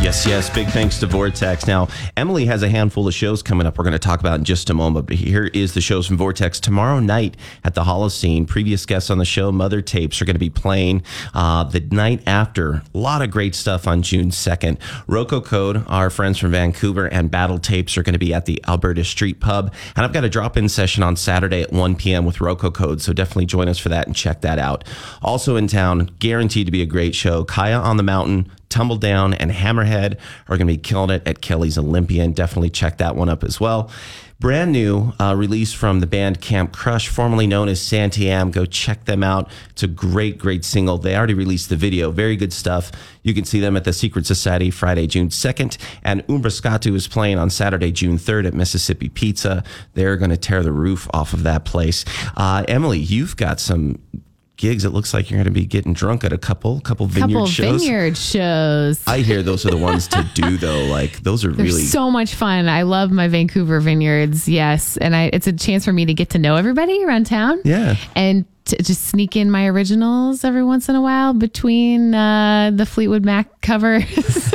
[0.00, 0.48] Yes, yes.
[0.48, 1.66] Big thanks to Vortex.
[1.66, 4.44] Now, Emily has a handful of shows coming up we're going to talk about in
[4.44, 5.06] just a moment.
[5.06, 6.60] But here is the shows from Vortex.
[6.60, 10.40] Tomorrow night at the Holocene, previous guests on the show, Mother Tapes, are going to
[10.40, 11.02] be playing
[11.34, 12.82] uh, the night after.
[12.94, 14.80] A lot of great stuff on June 2nd.
[15.08, 19.04] Rococode, our friends from Vancouver, and Battle Tapes are going to be at the Alberta
[19.04, 19.74] Street Pub.
[19.96, 22.24] And I've got a drop in session on Saturday at 1 p.m.
[22.24, 23.02] with Rococode.
[23.02, 24.84] So definitely join us for that and check that out.
[25.22, 27.44] Also in town, guaranteed to be a great show.
[27.44, 31.40] Kaya on the Mountain, Tumble Down and Hammerhead are going to be killing it at
[31.40, 32.32] Kelly's Olympian.
[32.32, 33.90] Definitely check that one up as well.
[34.40, 38.52] Brand new uh, release from the band Camp Crush, formerly known as Santiam.
[38.52, 39.50] Go check them out.
[39.70, 40.96] It's a great, great single.
[40.96, 42.12] They already released the video.
[42.12, 42.92] Very good stuff.
[43.24, 45.76] You can see them at the Secret Society Friday, June 2nd.
[46.04, 49.64] And Umbrascatu is playing on Saturday, June 3rd at Mississippi Pizza.
[49.94, 52.04] They're going to tear the roof off of that place.
[52.36, 53.98] Uh, Emily, you've got some
[54.58, 57.28] gigs, it looks like you're going to be getting drunk at a couple, couple vineyard
[57.32, 57.82] couple shows.
[57.82, 59.00] vineyard shows.
[59.06, 60.84] I hear those are the ones to do though.
[60.84, 62.68] Like those are They're really so much fun.
[62.68, 64.46] I love my Vancouver vineyards.
[64.46, 67.62] Yes, and I, it's a chance for me to get to know everybody around town.
[67.64, 67.96] Yeah.
[68.14, 72.84] and to just sneak in my originals every once in a while between uh, the
[72.84, 74.04] Fleetwood Mac covers.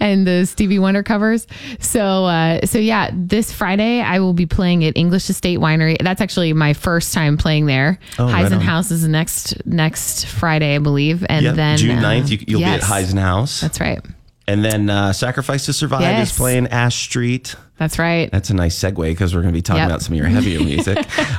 [0.00, 1.46] and the Stevie Wonder covers.
[1.80, 5.96] So, uh, so yeah, this Friday I will be playing at English Estate Winery.
[6.00, 7.98] That's actually my first time playing there.
[8.18, 8.60] Oh, right on.
[8.60, 12.60] Heisenhouse is next next Friday, I believe, and Yep, then June uh, 9th, you, you'll
[12.60, 13.60] yes, be at Heisenhouse.
[13.60, 14.00] That's right.
[14.48, 16.30] And then uh, Sacrifice to Survive Yes.
[16.32, 17.54] is playing Ash Street.
[17.78, 18.28] That's right.
[18.32, 19.88] That's a nice segue because we're going to be talking Yep.
[19.90, 20.98] about some of your heavier music.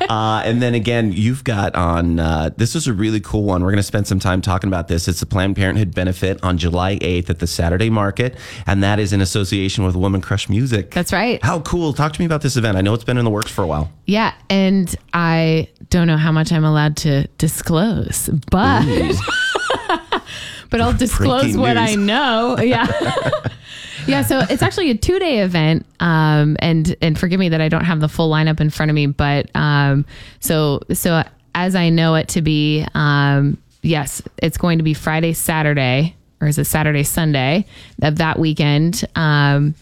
[0.10, 3.62] uh, and then again, you've got on, uh, this is a really cool one.
[3.62, 5.10] We're going to spend some time talking about this.
[5.10, 8.38] It's the Planned Parenthood benefit on July 8th at the Saturday Market.
[8.66, 10.92] And that is in association with Woman Crush Music.
[10.92, 11.44] That's right.
[11.44, 11.92] How cool.
[11.94, 12.78] Talk to me about this event.
[12.78, 13.92] I know it's been in the works for a while.
[14.06, 18.86] Yeah, and I don't know how much I'm allowed to disclose, but
[20.70, 22.58] but I'll disclose what I know.
[22.60, 22.88] Yeah.
[24.08, 27.70] Yeah, so it's actually a two day event, um, and and forgive me that I
[27.70, 30.04] don't have the full lineup in front of me, but um,
[30.40, 35.34] so so as I know it to be, um, yes, it's going to be Friday,
[35.34, 37.66] Saturday, or is it Saturday, Sunday
[38.02, 39.76] of that weekend, um,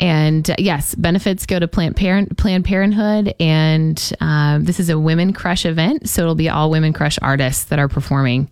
[0.00, 4.98] and uh, yes, benefits go to Planned Parent Planned Parenthood, and um, this is a
[4.98, 8.48] Women Crush event, so it'll be all Women Crush artists that are performing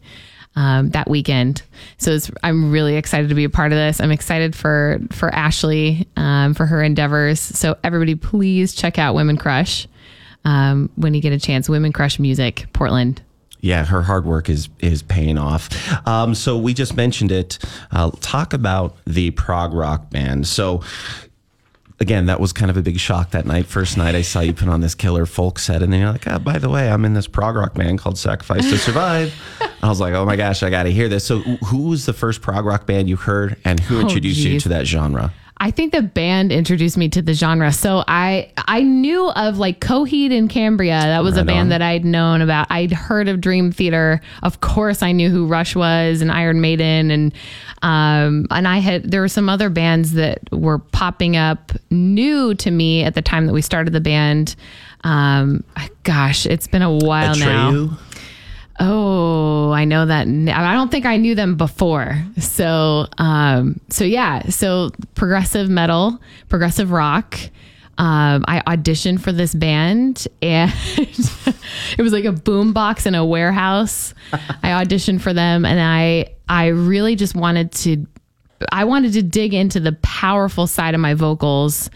[0.57, 1.63] um, that weekend.
[1.99, 4.01] So I'm really excited to be a part of this.
[4.01, 7.39] I'm excited for for Ashley um, for her endeavors.
[7.39, 9.87] So everybody, please check out Women Crush
[10.45, 11.69] um, when you get a chance.
[11.69, 13.23] Women Crush Music, Portland.
[13.61, 15.69] Yeah, her hard work is is paying off.
[16.07, 17.59] Um, so we just mentioned it.
[17.91, 20.47] Uh, talk about the prog rock band.
[20.47, 20.83] So
[22.01, 23.67] again, that was kind of a big shock that night.
[23.67, 26.27] First night I saw you put on this killer folk set, and then you're like,
[26.29, 29.33] oh, by the way, I'm in this prog rock band called Sacrifice to Survive.
[29.83, 31.25] I was like, oh my gosh, I got to hear this.
[31.25, 34.61] So who was the first prog rock band you heard, and who Oh, introduced you
[34.61, 35.33] to that genre?
[35.59, 37.73] I think the band introduced me to the genre.
[37.73, 41.01] So I I knew of like Coheed and Cambria.
[41.01, 41.69] That was a band on.
[41.71, 42.67] that I'd known about.
[42.71, 44.21] I'd heard of Dream Theater.
[44.43, 47.33] Of course, I knew who Rush was and Iron Maiden and
[47.83, 52.71] um and I had there were some other bands that were popping up new to
[52.71, 54.57] me at the time that we started the band.
[55.05, 55.65] Um
[56.03, 57.99] gosh, it's been a while now.
[58.79, 60.27] Oh, I know that.
[60.27, 62.23] I don't think I knew them before.
[62.39, 67.39] So, um, so yeah, so progressive metal, progressive rock.
[67.99, 73.25] Um, I auditioned for this band and it was like a boom box in a
[73.25, 74.13] warehouse.
[74.33, 78.07] I auditioned for them and I, I really just wanted to,
[78.71, 81.89] I wanted to dig into the powerful side of my vocals.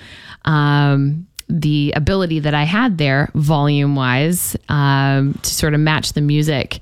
[0.46, 6.20] Um, the ability that I had there, volume wise, um, to sort of match the
[6.20, 6.80] music,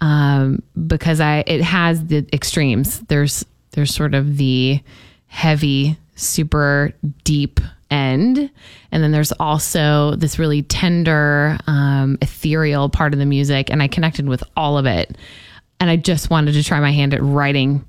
[0.00, 3.00] um, because I it has the extremes.
[3.00, 4.80] There's there's sort of the
[5.26, 6.92] heavy, super
[7.24, 7.60] deep
[7.90, 8.50] end,
[8.92, 13.88] and then there's also this really tender, um, ethereal part of the music, and I
[13.88, 15.16] connected with all of it,
[15.80, 17.84] and I just wanted to try my hand at writing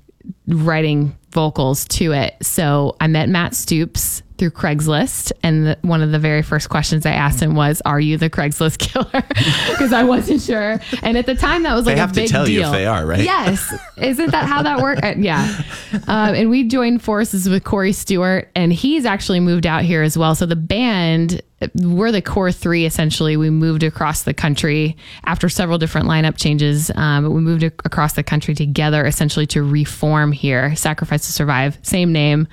[0.46, 2.34] writing vocals to it.
[2.42, 5.30] So I met Matt Stoops through Craigslist.
[5.44, 8.28] And the, one of the very first questions I asked him was, Are you the
[8.30, 9.22] Craigslist killer?
[9.70, 10.80] Because I wasn't sure.
[11.02, 12.68] And at the time, that was like They have a to big tell you deal.
[12.68, 13.22] if they are, right?
[13.22, 13.72] Yes.
[13.96, 15.00] Isn't that how that works?
[15.02, 15.62] Uh, yeah.
[16.06, 20.18] Um, and we joined forces with Corey Stewart, and he's actually moved out here as
[20.18, 20.34] well.
[20.34, 21.40] So the band,
[21.74, 23.36] we're the core three essentially.
[23.36, 26.90] We moved across the country after several different lineup changes.
[26.94, 30.74] Um, we moved across the country together essentially to reform here.
[30.76, 32.48] Sacrifice to Survive, same name,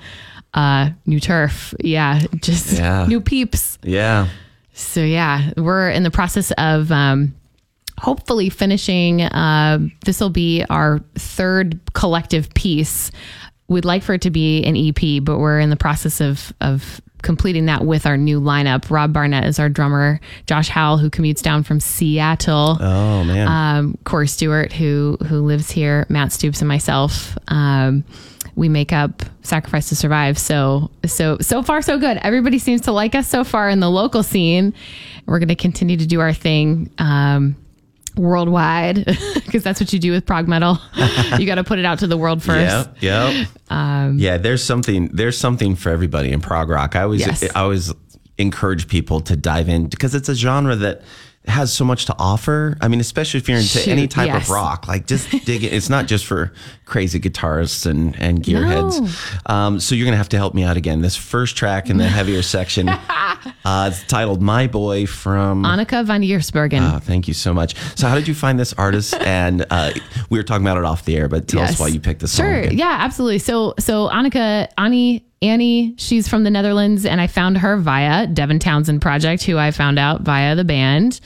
[0.54, 1.74] uh, new turf.
[1.80, 2.20] Yeah.
[2.40, 3.06] Just Yeah.
[3.06, 3.78] new peeps.
[3.82, 4.28] Yeah.
[4.72, 7.34] So yeah, we're in the process of um,
[7.98, 9.22] hopefully finishing.
[9.22, 13.10] Uh, this will be our third collective piece.
[13.66, 17.00] We'd like for it to be an EP, but we're in the process of of
[17.22, 18.88] completing that with our new lineup.
[18.90, 20.20] Rob Barnett is our drummer.
[20.46, 22.78] Josh Howell, who commutes down from Seattle.
[22.80, 23.48] Oh man.
[23.48, 26.06] Um, Corey Stewart, who who lives here.
[26.08, 27.36] Matt Stoops and myself.
[27.48, 28.04] Um,
[28.58, 30.36] we make up Sacrifice to Survive.
[30.36, 32.18] So so so far so good.
[32.18, 34.74] Everybody seems to like us so far in the local scene.
[35.26, 36.90] We're going to continue to do our thing.
[36.98, 37.56] Um,
[38.16, 39.04] worldwide
[39.46, 40.76] because that's what you do with prog metal
[41.38, 43.44] you got to put it out to the world first Yeah, yeah.
[43.70, 46.96] um, yeah, there's something there's something for everybody in prog rock.
[46.96, 47.44] I always Yes.
[47.54, 47.94] I always
[48.36, 51.02] encourage people to dive in because it's a genre that
[51.48, 52.76] has so much to offer.
[52.80, 54.44] I mean, especially if you're into Shoot, any type yes.
[54.44, 55.72] of rock, like just dig it.
[55.72, 56.52] It's not just for
[56.84, 59.50] crazy guitarists and and gearheads.
[59.50, 61.02] Um, so you're gonna have to help me out again.
[61.02, 66.22] This first track in the heavier section, uh, it's titled "My Boy" from Anneke van
[66.22, 67.74] Giersbergen Ah, thank you so much.
[67.96, 69.14] So, how did you find this artist?
[69.28, 69.92] And uh,
[70.30, 72.32] we were talking about it off the air, but tell us why you picked this
[72.32, 72.46] song.
[72.46, 72.64] Sure.
[72.64, 73.38] Yeah, absolutely.
[73.38, 78.58] So so Annika Annie Annie, she's from the Netherlands, and I found her via Devin
[78.58, 81.20] Townsend Project, who I found out via the band.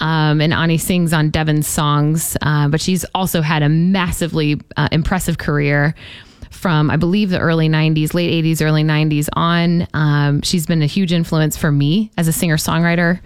[0.00, 4.88] Um, and Annie sings on Devin's songs, uh, but she's also had a massively uh,
[4.90, 5.94] impressive career
[6.50, 9.86] from I believe the early 90s, late 80s, early 90s on.
[9.92, 13.20] Um, she's been a huge influence for me as a singer songwriter.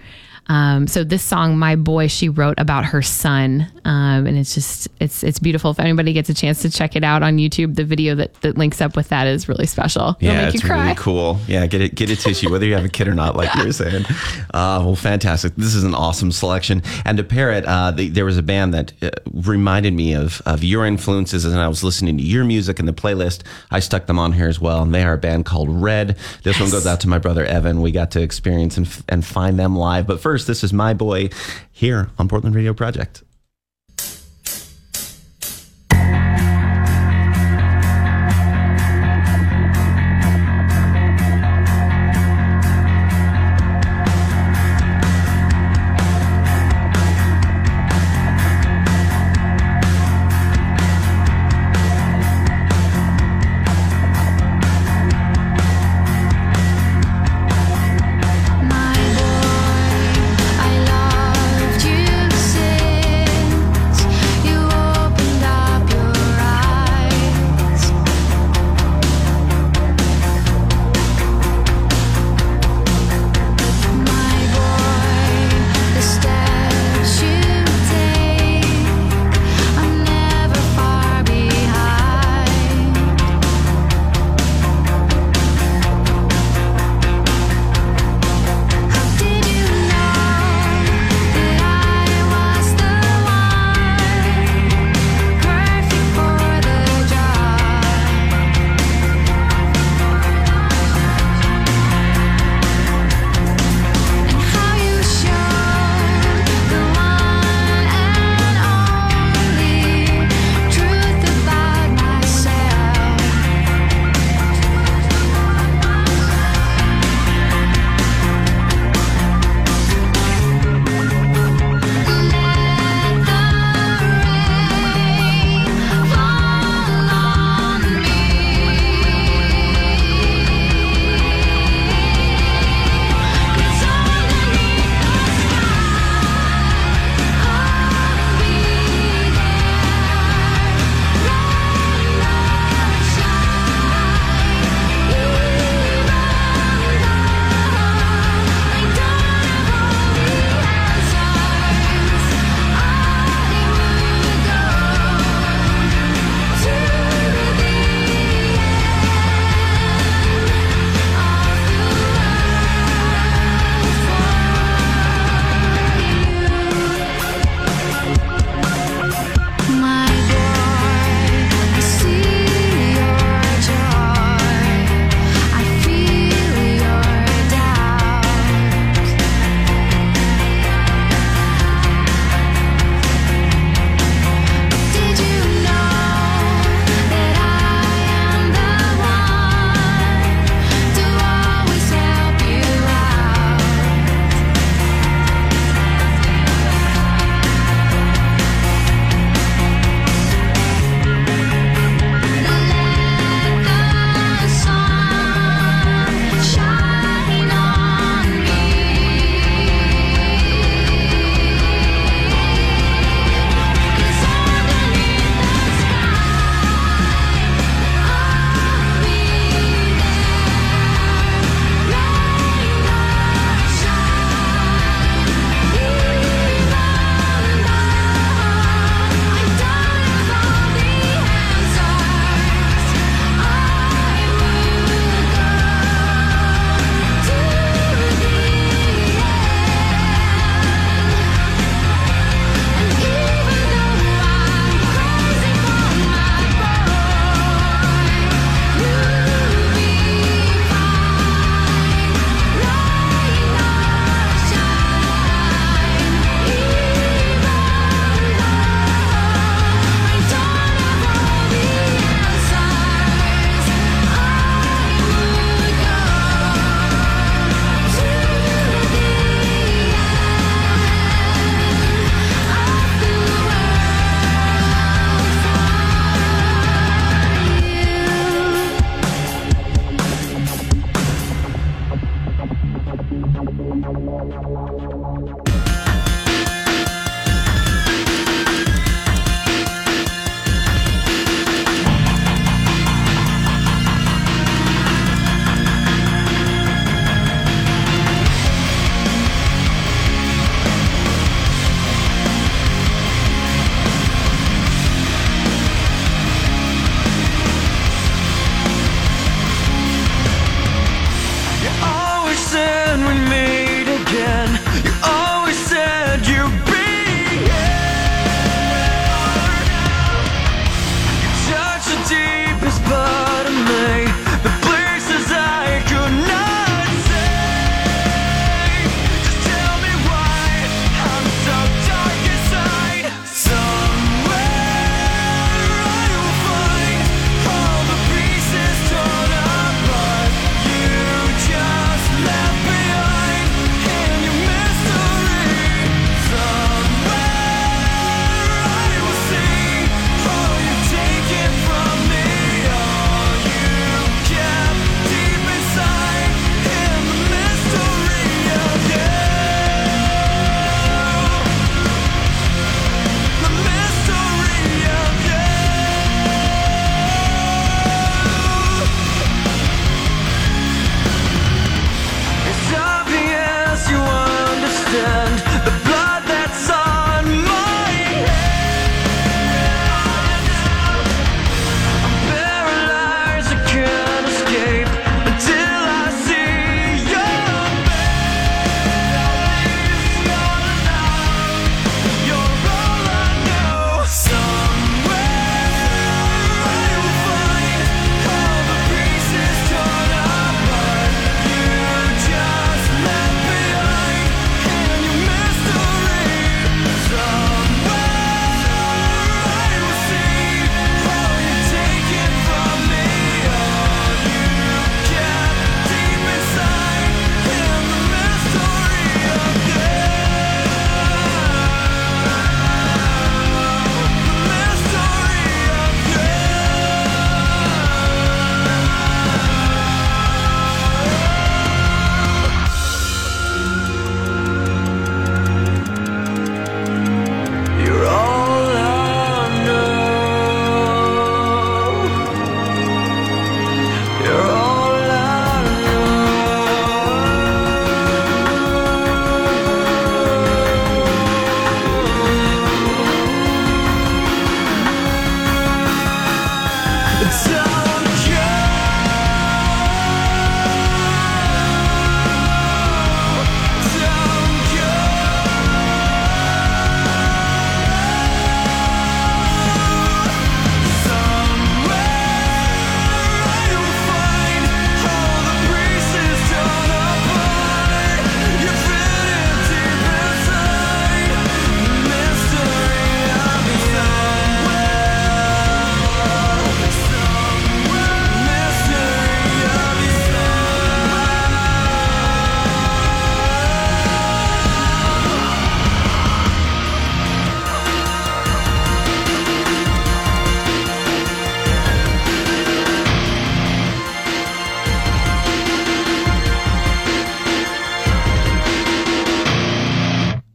[0.47, 4.89] Um, so this song, "My Boy," she wrote about her son, um, and it's just
[4.99, 5.71] it's it's beautiful.
[5.71, 8.57] If anybody gets a chance to check it out on YouTube, the video that, that
[8.57, 10.17] links up with that is really special.
[10.19, 11.39] It'll Yeah, make you it's really cool.
[11.47, 13.65] Yeah, get it, get a tissue, whether you have a kid or not, like you
[13.65, 14.05] were saying.
[14.53, 15.55] Uh, well, fantastic.
[15.55, 16.83] This is an awesome selection.
[17.05, 20.41] And to pair it, uh, the, there was a band that uh, reminded me of
[20.45, 23.41] of your influences, and I was listening to your music in the playlist.
[23.71, 26.17] I stuck them on here as well, and they are a band called Red.
[26.43, 27.81] This one goes out to my brother Evan.
[27.81, 30.05] We got to experience and, and find them live.
[30.07, 31.29] But first, this is my boy
[31.71, 33.23] here on Portland Radio Project.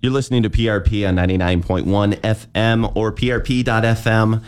[0.08, 1.84] You're listening to PRP on 99.1
[2.22, 4.42] FM or PRP.FM.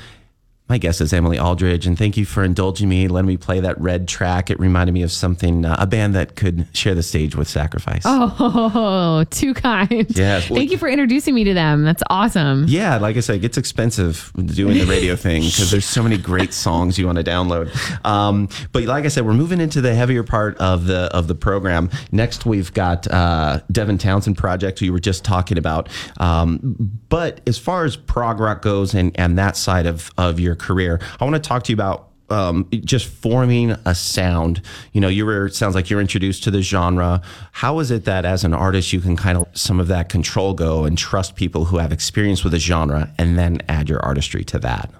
[0.70, 3.80] My guest is Emily Aldridge, and thank you for indulging me, letting me play that
[3.80, 4.51] red track.
[4.51, 8.02] It reminded me of something, uh, a band that could share the stage with Sacrifice.
[8.05, 10.06] Oh, too kind.
[10.16, 10.47] Yes.
[10.47, 11.82] Thank you for introducing me to them.
[11.82, 12.66] That's awesome.
[12.68, 16.16] Yeah, like I said, it gets expensive doing the radio thing because there's so many
[16.16, 17.74] great songs you want to download.
[18.06, 21.34] Um, but like I said, we're moving into the heavier part of the of the
[21.34, 21.90] program.
[22.12, 25.88] Next, we've got uh, Devin Townsend project who you were just talking about.
[26.18, 30.60] Um, but as far as prog rock goes and and that side of of your
[30.61, 34.62] career, I want to talk to you about um, just forming a sound.
[34.93, 37.20] You know, you were sounds like you're introduced to the genre.
[37.53, 40.55] How is it that as an artist you can kind of some of that control
[40.55, 44.45] go and trust people who have experience with the genre and then add your artistry
[44.45, 44.91] to that?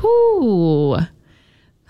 [0.00, 0.98] Whew.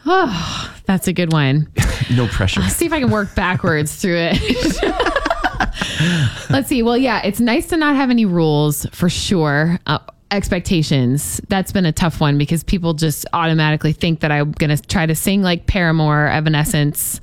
[0.06, 1.70] Oh, that's a good one.
[2.10, 2.62] no pressure.
[2.62, 4.40] I'll see if I can work backwards through it.
[6.50, 6.82] Let's see.
[6.82, 9.78] Well, yeah, it's nice to not have any rules for sure.
[9.86, 9.98] Uh,
[10.30, 11.40] expectations.
[11.48, 15.06] That's been a tough one because people just automatically think that I'm going to try
[15.06, 17.20] to sing like Paramore, Evanescence.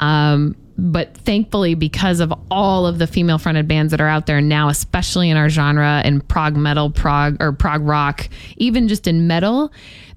[0.00, 4.42] Um, but thankfully, because of all of the female fronted bands that are out there
[4.42, 8.28] now, especially in our genre and prog metal, prog or prog rock,
[8.58, 9.72] even just in metal,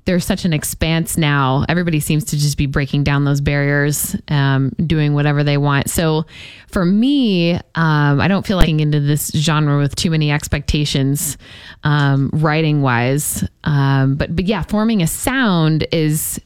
[0.05, 1.65] there's such an expanse now.
[1.69, 5.89] Everybody seems to just be breaking down those barriers, um, doing whatever they want.
[5.89, 6.25] So
[6.67, 11.37] for me, um, I don't feel like getting into this genre with too many expectations,
[11.83, 13.47] um, writing wise.
[13.63, 16.39] Um, but but yeah, forming a sound is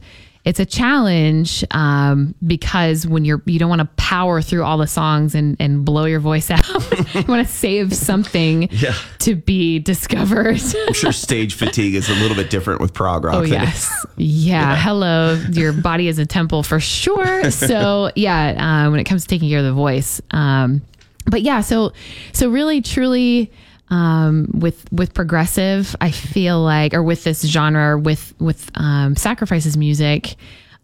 [0.45, 4.87] it's a challenge um, because when you're you don't want to power through all the
[4.87, 6.67] songs and and blow your voice out.
[7.15, 8.93] you want to save something Yeah.
[9.19, 10.61] to be discovered.
[10.87, 13.35] I'm sure stage fatigue is a little bit different with prog rock.
[13.35, 14.75] Oh yes, yeah.
[14.75, 17.49] Hello, your body is a temple for sure.
[17.49, 20.81] So yeah, uh, when it comes to taking care of the voice, um,
[21.25, 21.93] but yeah, so
[22.33, 23.49] so really truly
[23.93, 29.77] um, with with progressive, I feel like, or with this genre, with with um, sacrifices
[29.77, 30.35] music,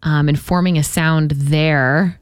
[0.04, 2.19] um, and forming a sound there.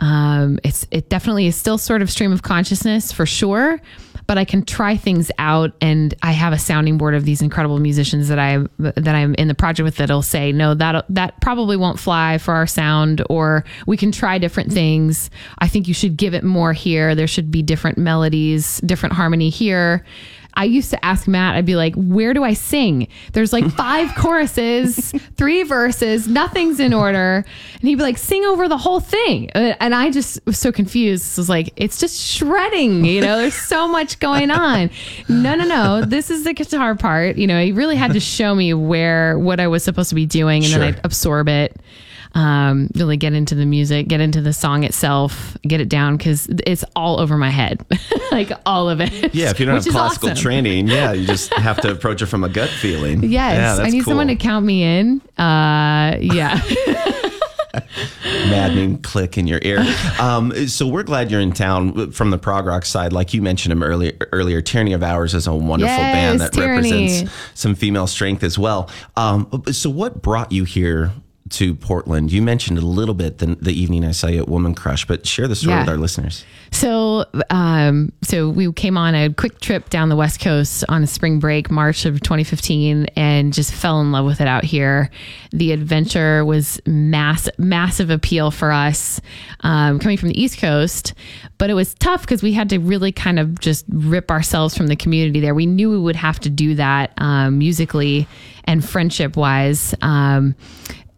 [0.00, 3.80] Um, it's it definitely is still sort of stream of consciousness for sure,
[4.28, 7.78] but I can try things out, and I have a sounding board of these incredible
[7.80, 11.76] musicians that I that I'm in the project with that'll say no that that probably
[11.76, 15.30] won't fly for our sound, or we can try different things.
[15.58, 17.14] I think you should give it more here.
[17.14, 20.04] There should be different melodies, different harmony here.
[20.54, 23.06] I used to ask Matt, I'd be like, where do I sing?
[23.32, 27.44] There's like five choruses, three verses, nothing's in order.
[27.74, 29.50] And he'd be like, sing over the whole thing.
[29.54, 31.38] Uh, And I just was so confused.
[31.38, 34.90] Was like, it's just shredding, you know, there's so much going on.
[35.28, 36.04] No, no, no.
[36.04, 37.36] This is the guitar part.
[37.36, 40.26] You know, he really had to show me where, what I was supposed to be
[40.26, 40.64] doing.
[40.64, 41.76] And then I'd absorb it
[42.34, 46.46] um, really get into the music, get into the song itself, get it down because
[46.66, 47.84] it's all over my head,
[48.30, 49.34] like all of it.
[49.34, 50.42] Yeah, if you don't have classical awesome.
[50.42, 53.22] training, yeah, you just have to approach it from a gut feeling.
[53.24, 54.12] Yes, yeah, I need cool.
[54.12, 55.20] someone to count me in.
[55.38, 56.60] Uh, yeah.
[58.24, 59.84] maddening click in your ear.
[60.20, 63.12] Um, so we're glad you're in town from the prog rock side.
[63.12, 64.12] Like you mentioned him earlier.
[64.32, 66.90] Earlier, Tyranny of Ours is a wonderful band that Tyranny.
[66.90, 68.90] represents some female strength as well.
[69.16, 71.12] Um, so what brought you here?
[71.50, 72.30] To Portland.
[72.32, 75.26] You mentioned a little bit the, the evening I saw you at Woman Crush, but
[75.26, 75.80] share the story Yeah.
[75.80, 76.44] with our listeners.
[76.72, 81.06] So, um, so we came on a quick trip down the West Coast on a
[81.06, 85.10] spring break, March of 2015, and just fell in love with it out here.
[85.50, 89.20] The adventure was mass, massive appeal for us,
[89.60, 91.14] um, coming from the East Coast,
[91.56, 94.88] but it was tough because we had to really kind of just rip ourselves from
[94.88, 95.54] the community there.
[95.54, 98.28] We knew we would have to do that um, musically
[98.64, 99.94] and friendship wise.
[100.02, 100.54] Um,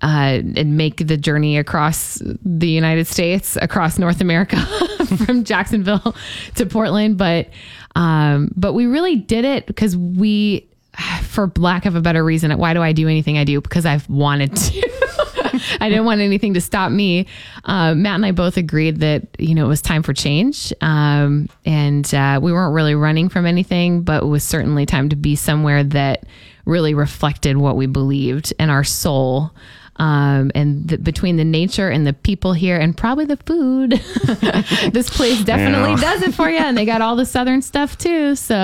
[0.02, 4.56] uh, and make the journey across the United States, across North America,
[5.26, 6.14] from Jacksonville
[6.54, 7.18] to Portland.
[7.18, 7.48] But
[7.94, 10.68] um, but we really did it because we,
[11.22, 13.60] for lack of a better reason, why do I do anything I do?
[13.60, 14.90] Because I've wanted to.
[15.80, 17.26] I didn't want anything to stop me.
[17.64, 21.48] Uh, Matt and I both agreed that you know it was time for change, um,
[21.66, 25.36] and uh, we weren't really running from anything, but it was certainly time to be
[25.36, 26.24] somewhere that
[26.64, 29.52] really reflected what we believed and our soul.
[30.00, 33.90] Um, and the, between the nature and the people here, and probably the food,
[34.92, 36.56] this place definitely does it for you.
[36.56, 38.34] And they got all the southern stuff too.
[38.34, 38.54] So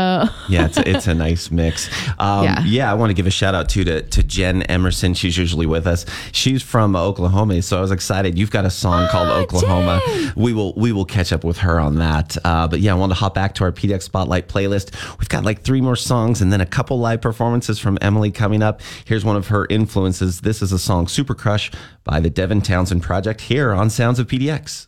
[0.48, 1.90] Yeah, it's a, it's a nice mix.
[2.18, 2.64] Um, yeah.
[2.64, 2.90] Yeah.
[2.90, 5.12] I want to give a shout out too to, to Jen Emerson.
[5.12, 6.06] She's usually with us.
[6.32, 8.38] She's from Oklahoma, so I was excited.
[8.38, 10.00] You've got a song called Oklahoma.
[10.36, 12.38] We will we will catch up with her on that.
[12.44, 14.94] Uh, but yeah, I want to hop back to our PDX Spotlight playlist.
[15.18, 18.62] We've got like three more songs and then a couple live performances from Emily coming
[18.62, 18.80] up.
[19.04, 20.40] Here's one of her influences.
[20.40, 21.70] This is a song Super Crush
[22.04, 24.86] by the Devin Townsend Project here on Sounds of PDX.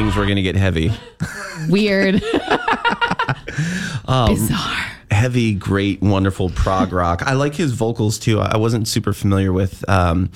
[0.00, 0.90] Things were going to get heavy.
[1.68, 2.22] Weird.
[4.08, 4.86] Um, Bizarre.
[5.10, 7.22] Heavy, great, wonderful prog rock.
[7.26, 8.40] I like his vocals too.
[8.40, 10.30] I wasn't super familiar with um,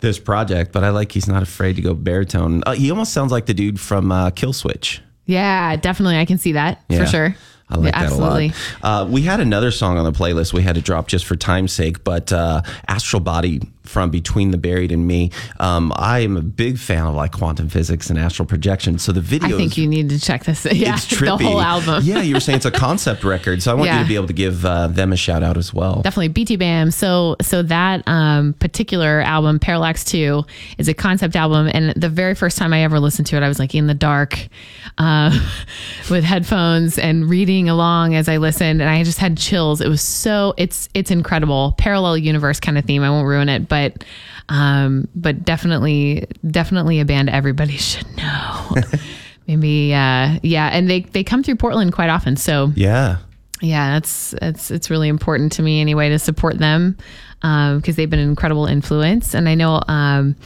[0.00, 2.62] this project, but I like he's not afraid to go baritone.
[2.66, 5.00] Uh, he almost sounds like the dude from uh, Killswitch.
[5.26, 6.16] Yeah, definitely.
[6.18, 6.98] I can see that Yeah.
[7.04, 7.36] for sure.
[7.68, 8.46] I like Yeah, that absolutely.
[8.82, 9.02] a lot.
[9.02, 11.72] Uh, we had another song on the playlist we had to drop just for time's
[11.72, 13.60] sake, but uh, Astral Body
[13.90, 15.30] from Between the Buried and Me.
[15.58, 18.98] Um, I am a big fan of like quantum physics and astral projection.
[18.98, 20.66] So the video I think you need to check this.
[20.80, 21.38] Yeah, it's trippy.
[21.38, 22.02] the whole album.
[22.04, 24.28] yeah, you were saying it's a concept record, so I want you to be able
[24.28, 26.00] to give uh, them a shout out as well.
[26.02, 26.92] Definitely BTBAM.
[26.92, 30.44] So so that um, particular album, Parallax Two,
[30.78, 33.48] is a concept album, and the very first time I ever listened to it, I
[33.48, 34.48] was like in the dark,
[34.96, 35.38] uh,
[36.10, 39.80] with headphones and reading along as I listened, and I just had chills.
[39.80, 43.02] It was so it's it's incredible, parallel universe kind of theme.
[43.02, 43.79] I won't ruin it, but
[44.48, 48.74] um, but definitely definitely a band everybody should know.
[49.46, 53.16] Maybe uh, yeah, and they they come through Portland quite often, so Yeah.
[53.60, 56.96] yeah, that's it's it's really important to me anyway to support them
[57.40, 60.36] because they've been an incredible influence, and I know um,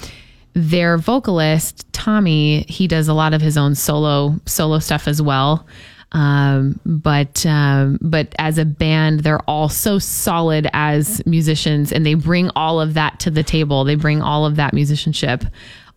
[0.54, 5.66] their vocalist Tommy he does a lot of his own solo solo stuff as well.
[6.14, 12.14] Um, but um, but as a band, they're all so solid as musicians, and they
[12.14, 13.84] bring all of that to the table.
[13.84, 15.44] They bring all of that musicianship,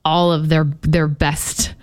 [0.04, 1.76] all of their their best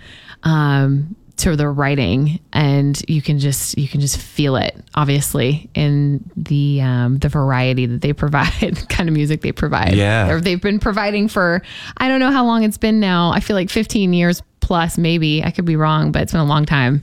[0.43, 6.29] um, to their writing, and you can just you can just feel it, obviously, in
[6.35, 9.95] the um, the variety that they provide, the kind of music they provide.
[9.95, 10.29] Yeah.
[10.29, 11.61] Or they've been providing for
[11.95, 13.31] I don't know how long it's been now.
[13.31, 15.41] I feel like 15 years plus, maybe.
[15.41, 17.01] I could be wrong, but it's been a long time.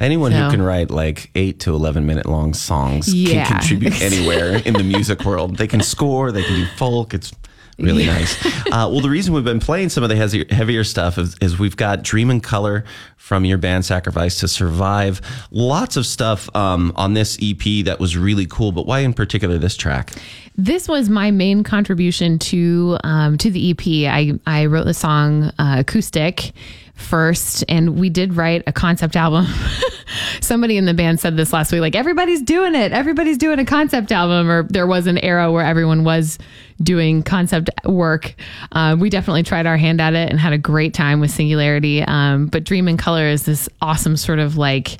[0.00, 3.44] Anyone So- who can write like eight to 11 minute long songs Yeah.
[3.44, 5.56] can contribute anywhere in the music world.
[5.58, 7.12] They can score, they can do folk.
[7.14, 7.32] It's
[7.78, 8.14] really Yeah.
[8.14, 8.46] nice.
[8.66, 11.58] Uh, well, the reason we've been playing some of the heavier, heavier stuff is, is
[11.58, 12.84] we've got Dream in Color
[13.16, 15.20] from your band Sacrifice to Survive.
[15.50, 19.56] Lots of stuff um, on this EP that was really cool, but why in particular
[19.58, 20.12] this track?
[20.58, 23.86] This was my main contribution to um, to the EP.
[24.12, 26.52] I I wrote the song uh, acoustic
[27.00, 29.46] first, and we did write a concept album.
[30.40, 32.92] Somebody in the band said this last week, like everybody's doing it.
[32.92, 36.38] Everybody's doing a concept album, or there was an era where everyone was
[36.82, 38.34] doing concept work.
[38.72, 42.02] Uh, we definitely tried our hand at it and had a great time with Singularity.
[42.02, 44.98] Um, but Dream in Color is this awesome sort of like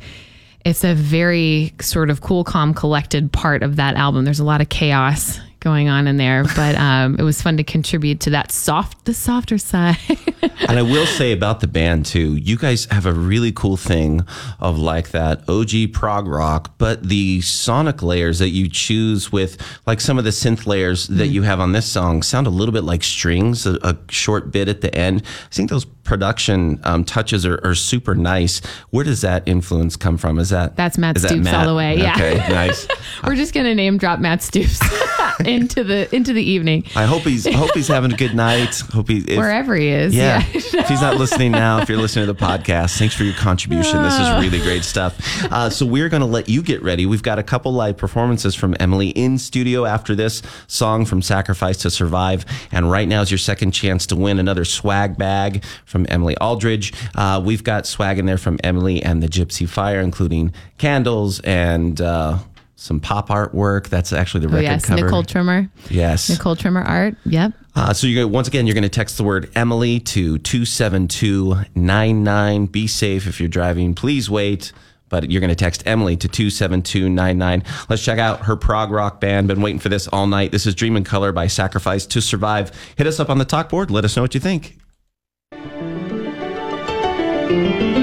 [0.64, 4.24] it's a very sort of cool, calm, collected part of that album.
[4.24, 7.64] There's a lot of chaos going on in there, but um, it was fun to
[7.64, 9.98] contribute to that soft, the softer side.
[10.68, 14.26] and I will say about the band too, you guys have a really cool thing
[14.58, 20.00] of like that OG prog rock, but the sonic layers that you choose with like
[20.00, 22.84] some of the synth layers that you have on this song sound a little bit
[22.84, 25.22] like strings, a, a short bit at the end.
[25.22, 28.60] I think those production um, touches are, are super nice.
[28.90, 30.40] Where does that influence come from?
[30.40, 31.98] Is that That's Matt is that Stoops all the way.
[31.98, 32.14] Yeah.
[32.16, 32.88] Okay, nice.
[33.24, 34.80] We're just gonna name drop Matt Stoops
[35.44, 36.84] into the into the evening.
[36.96, 38.74] I hope he's I hope he's having a good night.
[38.92, 40.12] Hope he if- Wherever he is.
[40.12, 40.38] Yeah.
[40.52, 40.80] Yeah.
[40.80, 44.02] if he's not listening now, if you're listening to the podcast, thanks for your contribution.
[44.02, 45.16] This is really great stuff.
[45.44, 47.06] Uh, so we're going to let you get ready.
[47.06, 51.78] We've got a couple live performances from Emily in studio after this song from Sacrifice
[51.78, 52.44] to Survive.
[52.72, 56.92] And right now is your second chance to win another swag bag from Emily Aldridge.
[57.14, 62.00] Uh, we've got swag in there from Emily and the Gypsy Fire, including candles and
[62.00, 62.38] uh,
[62.80, 63.88] some pop artwork.
[63.88, 65.02] That's actually the record Oh record yes, cover.
[65.02, 65.70] Nicole Trimmer.
[65.90, 66.30] Yes.
[66.30, 67.14] Nicole Trimmer art.
[67.26, 67.52] Yep.
[67.76, 72.66] Uh, so you're once again, you're going to text the word Emily to 27299.
[72.66, 73.94] Be safe if you're driving.
[73.94, 74.72] Please wait.
[75.10, 77.64] But you're going to text Emily to 27299.
[77.88, 79.48] Let's check out her prog rock band.
[79.48, 80.52] Been waiting for this all night.
[80.52, 82.70] This is Dream in Color by Sacrifice to Survive.
[82.96, 83.90] Hit us up on the talk board.
[83.90, 84.78] Let us know what you think.
[87.50, 87.99] Dream in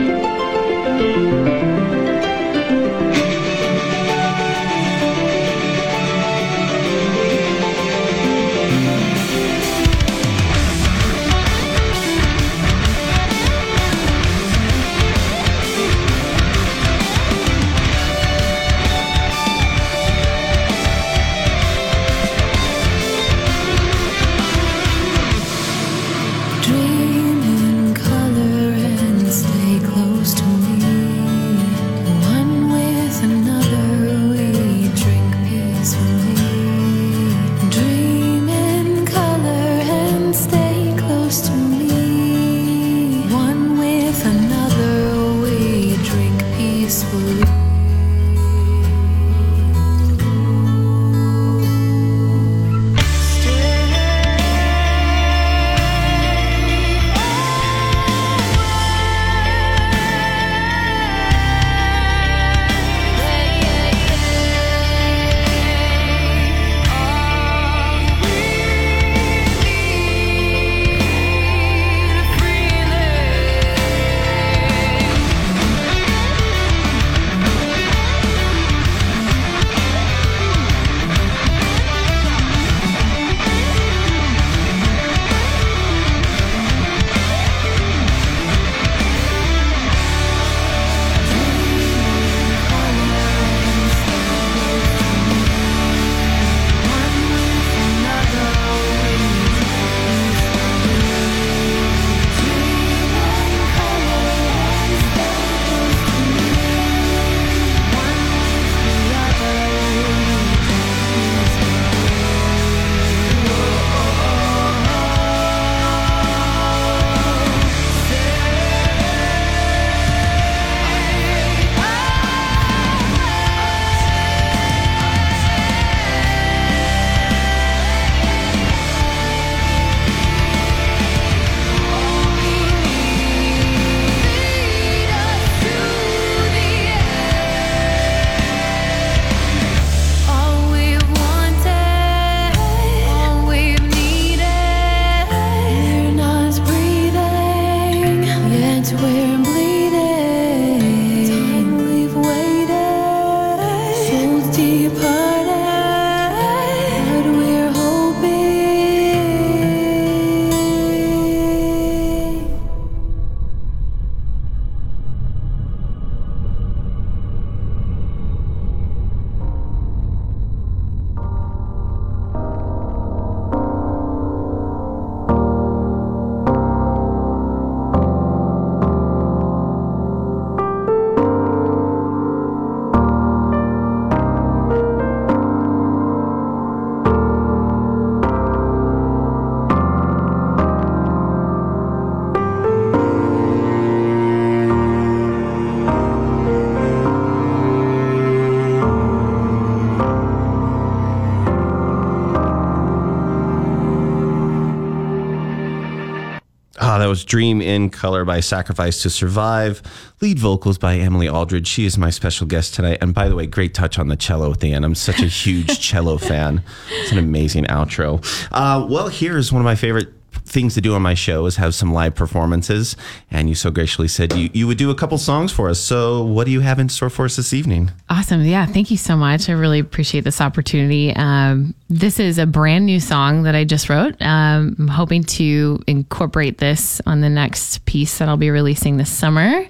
[207.27, 209.83] Dream in Color by Sacrifice to Survive.
[210.21, 211.67] Lead vocals by Emily Aldridge.
[211.67, 212.97] She is my special guest tonight.
[213.01, 214.83] And by the way, great touch on the cello at the end.
[214.83, 216.63] I'm such a huge cello fan.
[216.89, 218.23] It's an amazing outro.
[218.51, 220.16] Uh, well, here's one of my favorite
[220.57, 222.95] things to do on my show is have some live performances.
[223.29, 225.79] And you so graciously said you, you would do a couple songs for us.
[225.79, 227.91] So, what do you have in store for us this evening?
[228.09, 228.43] Awesome.
[228.43, 228.65] Yeah.
[228.65, 229.49] Thank you so much.
[229.49, 231.15] I really appreciate this opportunity.
[231.15, 234.19] Um, this is a brand new song that I just wrote.
[234.19, 239.11] Um, I'm hoping to incorporate this on the next piece that I'll be releasing this
[239.11, 239.63] summer.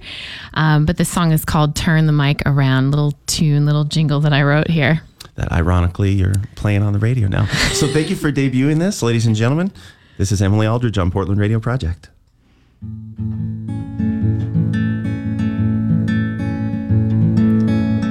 [0.53, 4.31] Um, but this song is called Turn the Mic Around, little tune, little jingle that
[4.31, 5.01] I wrote here.
[5.35, 7.47] That ironically you're playing on the radio now.
[7.73, 9.73] So, thank you for debuting this, ladies and gentlemen.
[10.17, 12.09] This is Emily Aldridge on Portland Radio Project.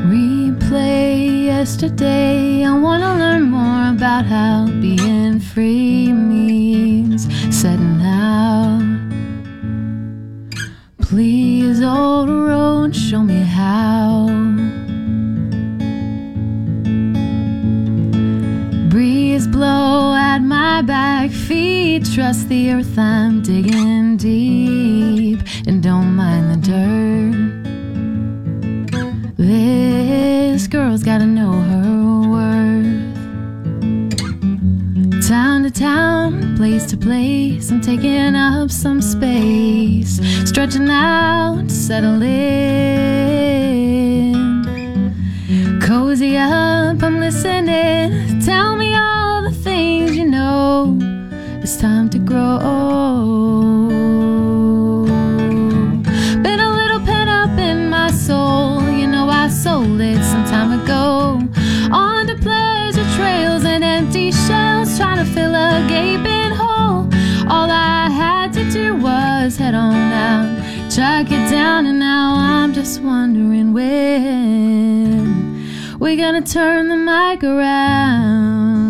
[0.06, 2.64] Replay yesterday.
[2.64, 8.86] I want to learn more about how being free means setting out.
[11.00, 14.65] Please, old road, show me how.
[20.36, 22.04] At my back feet.
[22.14, 25.40] Trust the earth, I'm digging deep.
[25.66, 27.62] And don't mind the dirt.
[29.38, 33.14] This girl's gotta know her worth.
[35.26, 40.20] Town to town, place to place, I'm taking up some space.
[40.46, 42.66] Stretching out, settle in.
[45.80, 48.40] Cozy up, I'm listening.
[48.42, 48.75] Tell
[51.66, 52.60] It's time to grow.
[56.40, 58.88] Been a little pent up in my soul.
[58.88, 61.40] You know, I sold it some time ago.
[61.90, 67.08] On to pleasure trails and empty shells, trying to fill a gaping hole.
[67.52, 72.74] All I had to do was head on out, track it down, and now I'm
[72.74, 75.18] just wondering when
[75.98, 78.85] we're gonna turn the mic around.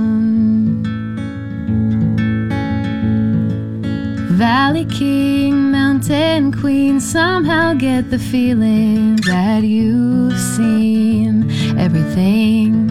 [4.37, 12.87] Valley King, Mountain Queen, somehow get the feeling that you've seen everything.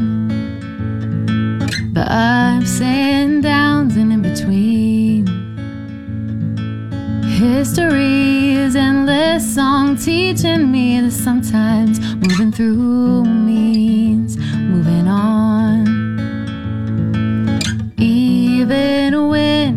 [1.93, 5.27] The ups and downs and in between.
[7.37, 15.85] History is endless song teaching me that sometimes moving through means moving on.
[17.99, 19.74] Even when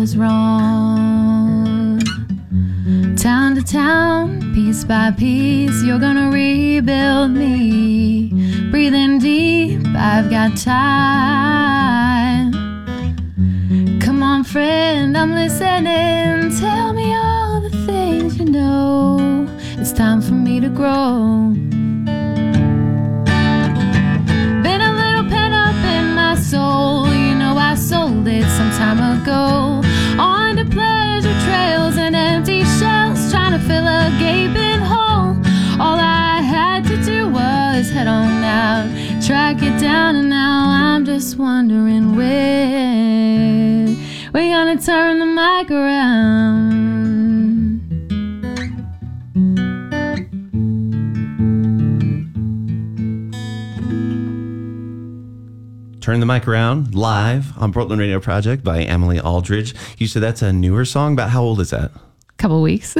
[0.00, 2.00] feels wrong.
[3.16, 8.30] Town to town, piece by piece, you're gonna rebuild me.
[8.70, 12.52] Breathing deep, I've got time.
[14.00, 16.50] Come on, friend, I'm listening.
[16.58, 19.46] Tell me all the things you know.
[19.78, 21.52] It's time for me to grow.
[24.64, 27.06] Been a little pent up in my soul.
[27.12, 29.69] You know, I sold it some time ago.
[33.70, 35.36] Fill a gaping hole.
[35.80, 38.88] All I had to do was head on out,
[39.24, 43.86] track it down, and now I'm just wondering we're
[44.54, 46.80] gonna turn the mic around.
[56.00, 59.74] Turn the Mic Around live on Portland Radio Project by Emily Aldridge.
[59.98, 61.12] You said that's a newer song.
[61.12, 61.92] About how old is that?
[61.94, 62.96] A Couple weeks.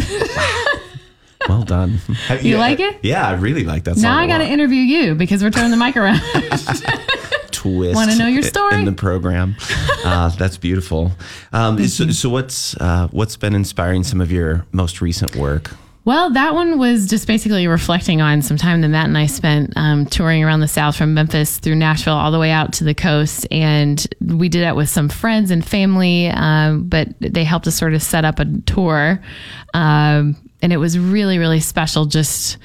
[1.51, 1.95] Well done.
[2.29, 3.01] Have You like it?
[3.03, 4.03] Yeah, I really like that song.
[4.03, 6.21] now I got to interview you because we're turning the mic around.
[7.51, 7.97] twist.
[7.97, 8.77] Wanna know your story?
[8.77, 9.57] in the program?
[10.05, 11.11] uh, that's beautiful.
[11.53, 15.73] Um, so, so what's uh, what's been inspiring some of your most recent work?
[16.05, 19.73] Well, that one was just basically reflecting on some time that Matt and I spent
[19.77, 22.95] um, touring around the South from Memphis through Nashville all the way out to the
[22.95, 23.47] coast.
[23.51, 27.93] And we did that with some friends and family, um, but they helped us sort
[27.93, 29.21] of set up a tour.
[29.75, 32.59] Um, and it was really, really special just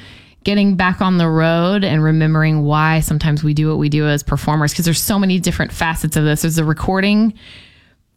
[0.44, 4.22] getting back on the road and remembering why sometimes we do what we do as
[4.24, 6.44] performers because there's so many different facets of this.
[6.44, 7.34] There's the recording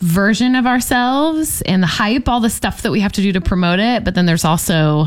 [0.01, 3.41] version of ourselves and the hype, all the stuff that we have to do to
[3.41, 4.05] promote it.
[4.05, 5.07] But then there's also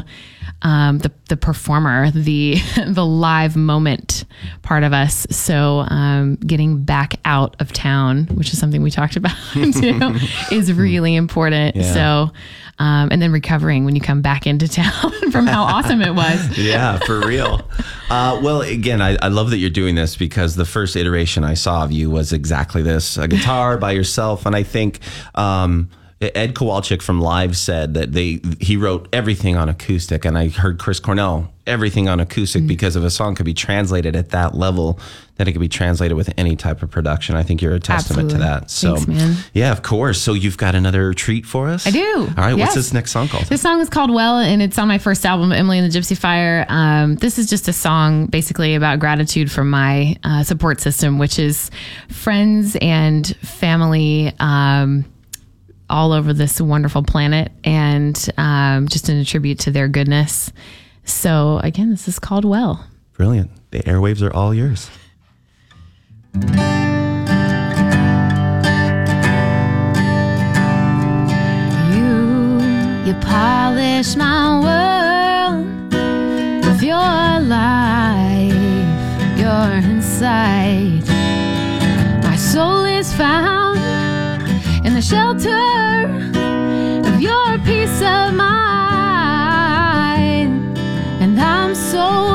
[0.63, 2.57] um, the the performer, the
[2.87, 4.25] the live moment
[4.61, 5.25] part of us.
[5.29, 10.15] So um, getting back out of town, which is something we talked about too,
[10.51, 11.75] is really important.
[11.75, 11.93] Yeah.
[11.93, 12.31] So.
[12.81, 16.57] Um, and then recovering when you come back into town from how awesome it was.
[16.57, 17.61] yeah, for real.
[18.09, 21.53] Uh, well, again, I, I love that you're doing this because the first iteration I
[21.53, 24.47] saw of you was exactly this a guitar by yourself.
[24.47, 24.97] And I think
[25.35, 25.91] um,
[26.21, 30.79] Ed Kowalczyk from Live said that they he wrote everything on acoustic, and I heard
[30.79, 34.99] Chris Cornell everything on acoustic because if a song could be translated at that level,
[35.41, 37.35] that it could be translated with any type of production.
[37.35, 38.69] I think you're a testament to that.
[38.69, 40.21] So, Thanks, yeah, of course.
[40.21, 41.87] So you've got another treat for us.
[41.87, 42.27] I do.
[42.37, 42.55] All right.
[42.55, 42.67] Yes.
[42.67, 43.45] What's this next song called?
[43.45, 46.15] This song is called Well, and it's on my first album, Emily and the Gypsy
[46.15, 46.63] Fire.
[46.69, 51.39] Um, this is just a song basically about gratitude from my uh, support system, which
[51.39, 51.71] is
[52.09, 55.05] friends and family um,
[55.89, 60.51] all over this wonderful planet, and um, just in a tribute to their goodness.
[61.03, 62.85] So, again, this is called Well.
[63.13, 63.49] Brilliant.
[63.71, 64.91] The airwaves are all yours.
[66.33, 66.43] You,
[73.05, 75.65] you polish my world
[76.65, 78.53] with your life,
[79.37, 81.05] your insight.
[82.23, 83.77] My soul is found
[84.85, 86.07] in the shelter
[87.09, 89.27] of your peace of mind,
[91.21, 92.30] and I'm so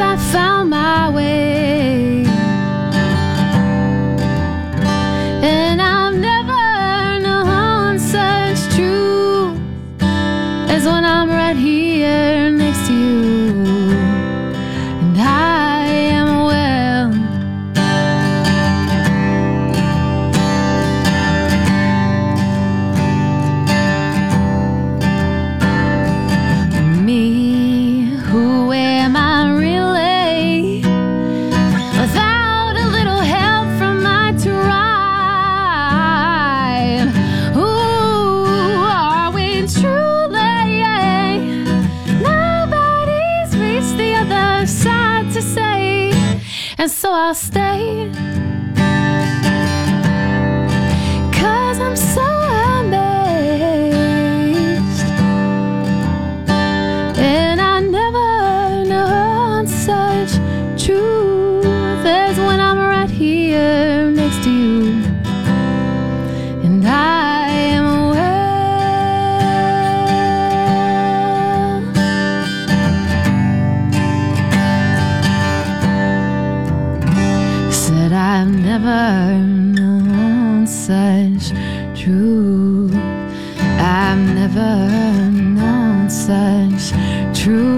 [0.00, 2.27] I found my way.
[47.28, 47.57] And
[77.88, 81.52] Said I've never known such
[81.98, 82.94] truth.
[83.80, 86.92] I've never known such
[87.32, 87.77] truth.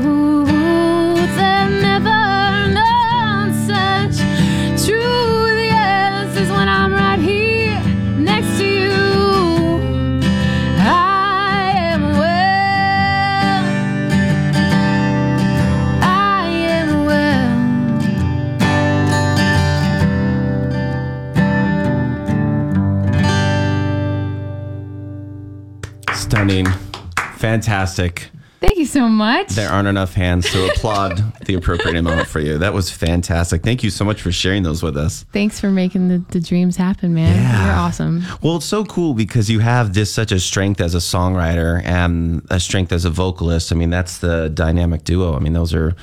[27.51, 28.31] Fantastic.
[28.60, 29.48] Thank you so much.
[29.48, 32.59] There aren't enough hands to applaud the appropriate amount for you.
[32.59, 33.64] That was fantastic.
[33.64, 35.24] Thank you so much for sharing those with us.
[35.32, 37.35] Thanks for making the, the dreams happen, man.
[37.35, 37.66] Yeah.
[37.66, 38.22] You're awesome.
[38.40, 42.47] Well, it's so cool because you have just such a strength as a songwriter and
[42.51, 43.72] a strength as a vocalist.
[43.72, 45.35] I mean, that's the dynamic duo.
[45.35, 45.97] I mean, those are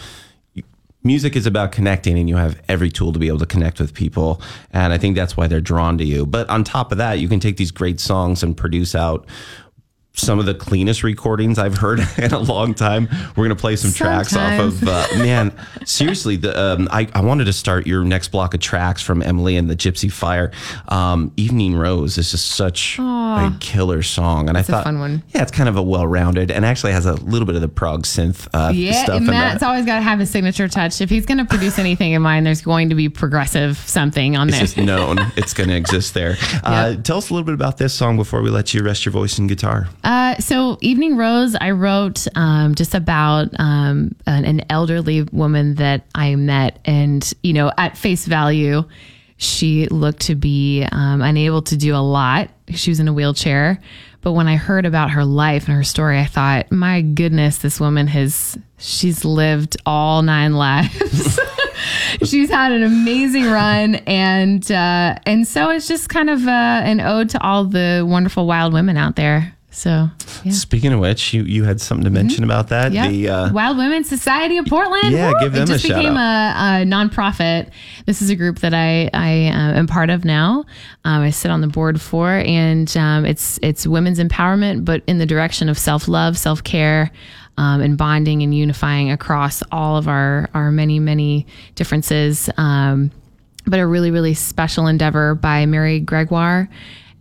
[1.04, 3.94] music is about connecting and you have every tool to be able to connect with
[3.94, 4.42] people
[4.72, 7.30] and i think that's why they're drawn to you but on top of that you
[7.30, 9.26] can take these great songs and produce out
[10.18, 13.08] some of the cleanest recordings I've heard in a long time.
[13.36, 15.54] We're gonna play some tracks off of uh, man.
[15.86, 19.58] Seriously, the um, I, I wanted to start your next block of tracks from Emily
[19.58, 20.52] and the Gypsy Fire.
[20.90, 23.48] Um, Evening Rose is just such Aw.
[23.56, 25.24] a killer song, and It's I thought, fun one.
[25.34, 28.04] yeah, it's kind of a well-rounded and actually has a little bit of the prog
[28.04, 29.18] synth uh, Yeah, stuff.
[29.18, 31.00] in Matt's always got to have his signature touch.
[31.00, 34.50] If he's going to produce anything in mine, there's going to be progressive something on
[34.50, 34.66] It's there.
[34.66, 35.18] just known.
[35.38, 36.36] it's going to exist there.
[36.64, 39.12] Uh, tell us a little bit about this song before we let you rest your
[39.14, 39.88] voice and guitar.
[40.08, 46.06] Uh, so Evening Rose, I wrote um, just about um, an, an elderly woman that
[46.16, 48.86] I met, and you know, at face value,
[49.36, 52.50] she looked to be um, unable to do a lot.
[52.70, 53.82] She was in a wheelchair,
[54.22, 57.78] but when I heard about her life and her story, I thought, my goodness, this
[57.78, 61.38] woman has she's lived all nine lives.
[62.24, 67.02] she's had an amazing run and uh, and so it's just kind of uh, an
[67.02, 70.10] ode to all the wonderful wild women out there so
[70.44, 72.92] yeah Speaking of which, you, you had something to mention about that.
[72.92, 73.10] Yep.
[73.12, 75.12] The uh, Wild Women Society of Portland.
[75.12, 75.40] Yeah, Woo!
[75.40, 77.70] give them it a just shout became a, a nonprofit.
[78.08, 80.66] This is a group that I I uh, am part of now.
[81.06, 85.20] Um, I sit on the board for, and um, it's it's women's empowerment, but in
[85.20, 87.12] the direction of self love, self care.
[87.60, 92.52] Um, and bonding and unifying across all of our our many many differences.
[92.58, 93.10] Um,
[93.66, 96.70] but a really, really special endeavor by Mary Gregoire.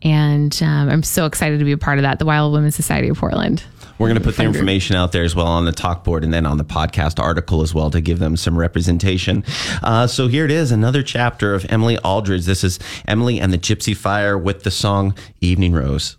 [0.02, 3.08] And um, I'm so excited to be a part of that, the Wild Women's Society
[3.08, 3.64] of Portland.
[3.98, 6.30] We're going to put the information out there as well on the talk board and
[6.32, 9.42] then on the podcast article as well to give them some representation.
[9.82, 12.44] Uh, so here it is, another chapter of Emily Aldridge.
[12.44, 12.78] This is
[13.08, 16.18] Emily and the Gypsy Fire with the song Evening Rose.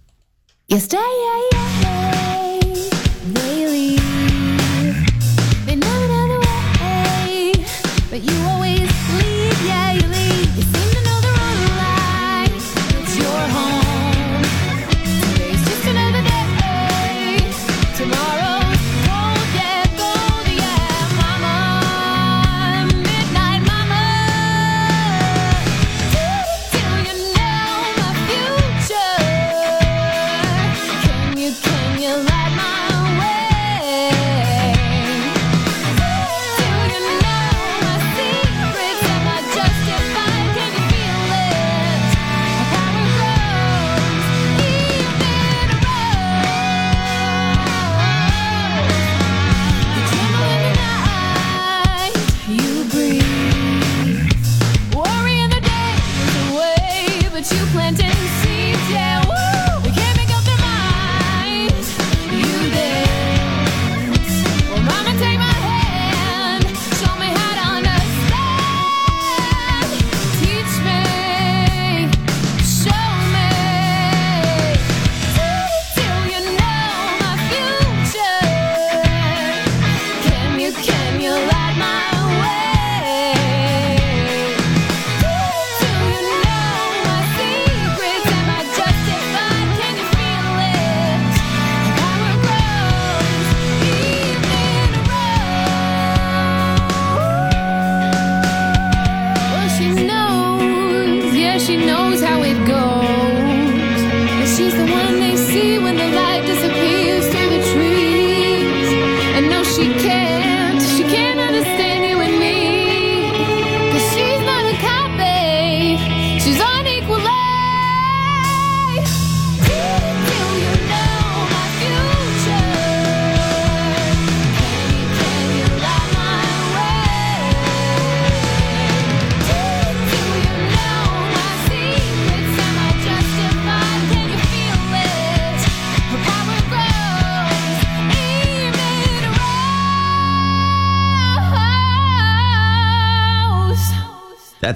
[0.70, 2.72] You stay, yeah, yeah,
[3.28, 4.02] they leave.
[5.68, 7.54] They know the way,
[8.10, 8.57] but you always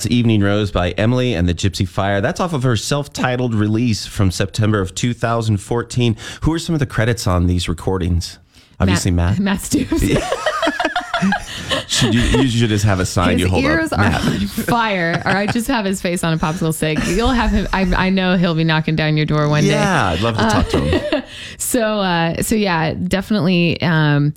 [0.02, 2.22] That's Evening Rose by Emily and the Gypsy Fire.
[2.22, 6.18] That's off of her self titled release from September of 2014.
[6.42, 8.40] Who are some of the credits on these recordings?
[8.80, 9.38] Obviously, Matt.
[9.40, 10.02] Matt Stoops.
[11.88, 14.00] Should you, you should just have a sign His you hold ears up.
[14.00, 14.26] are Matt.
[14.26, 16.98] on fire, or I just have his face on a popsicle stick.
[17.06, 17.68] You'll have him.
[17.72, 19.70] I, I know he'll be knocking down your door one day.
[19.70, 21.24] Yeah, I'd love to talk to him.
[21.60, 23.80] So, uh, so yeah, definitely.
[23.84, 24.34] Um,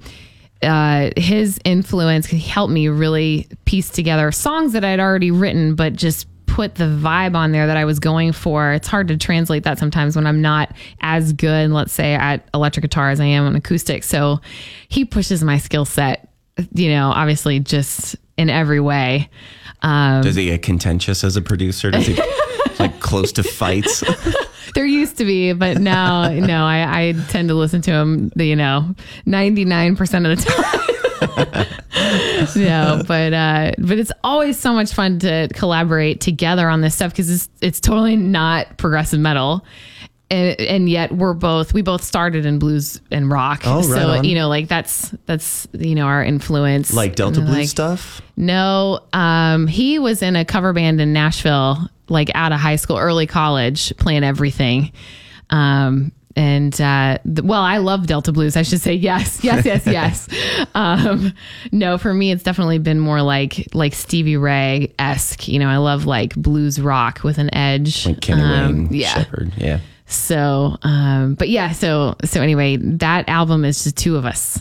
[0.64, 6.26] uh, his influence helped me really piece together songs that I'd already written, but just
[6.46, 8.72] put the vibe on there that I was going for.
[8.72, 12.82] It's hard to translate that sometimes when I'm not as good, let's say, at electric
[12.82, 14.04] guitar as I am on acoustic.
[14.04, 14.40] So
[14.88, 16.28] he pushes my skill set,
[16.72, 19.28] you know, obviously just in every way.
[19.82, 21.90] Um, Does he get contentious as a producer?
[21.90, 22.14] Does he
[22.78, 24.04] like close to fights?
[24.74, 28.56] There used to be, but now, no, I, I tend to listen to him, you
[28.56, 28.94] know,
[29.26, 30.84] 99% of the time.
[32.56, 37.12] no, but, uh, but it's always so much fun to collaborate together on this stuff
[37.12, 39.64] because it's, it's totally not progressive metal.
[40.30, 43.62] And, and yet we're both, we both started in blues and rock.
[43.64, 44.24] Oh, right so, on.
[44.24, 46.92] you know, like that's, that's, you know, our influence.
[46.94, 48.22] Like Delta Blues like, stuff?
[48.36, 52.96] no, um, he was in a cover band in Nashville, like out of high school,
[52.96, 54.92] early college, playing everything.
[55.50, 58.56] Um, and uh, th- well, I love Delta Blues.
[58.56, 60.66] I should say yes, yes, yes, yes.
[60.74, 61.32] um,
[61.70, 65.46] no, for me, it's definitely been more like like Stevie Ray esque.
[65.46, 68.06] You know, I love like blues rock with an edge.
[68.06, 69.14] Like Kenny Um, Wayne yeah.
[69.14, 69.52] Shepherd.
[69.58, 69.80] Yeah.
[70.06, 74.60] So, um, but yeah, so so anyway, that album is just two of us,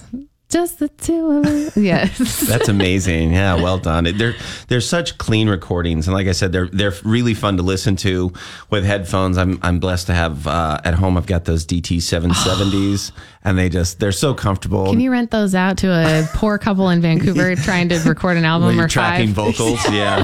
[0.49, 1.77] just the two of us.
[1.83, 2.41] Yes.
[2.47, 3.33] That's amazing.
[3.33, 4.05] Yeah, well done.
[4.17, 4.35] They're
[4.67, 8.31] they're such clean recordings, and like I said, they're they're really fun to listen to
[8.69, 9.37] with headphones.
[9.37, 11.17] I'm I'm blessed to have uh, at home.
[11.17, 13.11] I've got those DT 770s,
[13.43, 14.85] and they just they're so comfortable.
[14.91, 18.45] Can you rent those out to a poor couple in Vancouver trying to record an
[18.45, 19.55] album or tracking five?
[19.55, 20.23] vocals, yeah.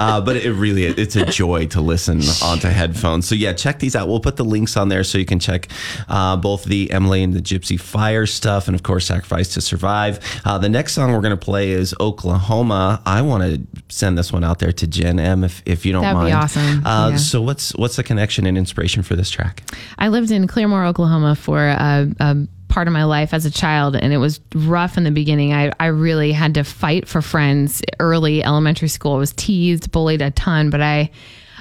[0.00, 3.28] Uh, but it really it's a joy to listen onto headphones.
[3.28, 4.08] So yeah, check these out.
[4.08, 5.68] We'll put the links on there so you can check
[6.08, 10.18] uh, both the Emily and the Gypsy Fire stuff, and of course, Sacrifice to Survive.
[10.44, 13.02] Uh, the next song we're going to play is Oklahoma.
[13.04, 13.60] I want to
[13.94, 15.44] send this one out there to Jen M.
[15.44, 16.34] If, if you don't That'd be mind.
[16.34, 16.86] awesome.
[16.86, 17.16] Uh, Yeah.
[17.16, 19.62] So what's what's the connection and inspiration for this track?
[19.98, 22.36] I lived in Claremore, Oklahoma for a, a
[22.70, 25.52] part of my life as a child, and it was rough in the beginning.
[25.52, 29.14] I, I really had to fight for friends early elementary school.
[29.14, 31.10] I was teased, bullied a ton, but I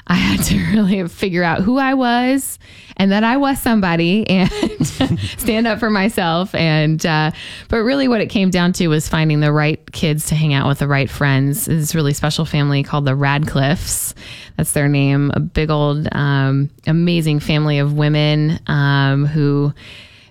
[0.10, 2.58] I had to really figure out who I was
[2.98, 4.50] and that I was somebody and
[5.38, 6.54] stand up for myself.
[6.56, 7.32] And uh,
[7.70, 10.68] but really, what it came down to was finding the right kids to hang out
[10.68, 11.66] with, the right friends.
[11.66, 14.16] This really special family called the Radcliffes.
[14.58, 15.32] That's their name.
[15.34, 19.74] A big old, um, amazing family of women um, who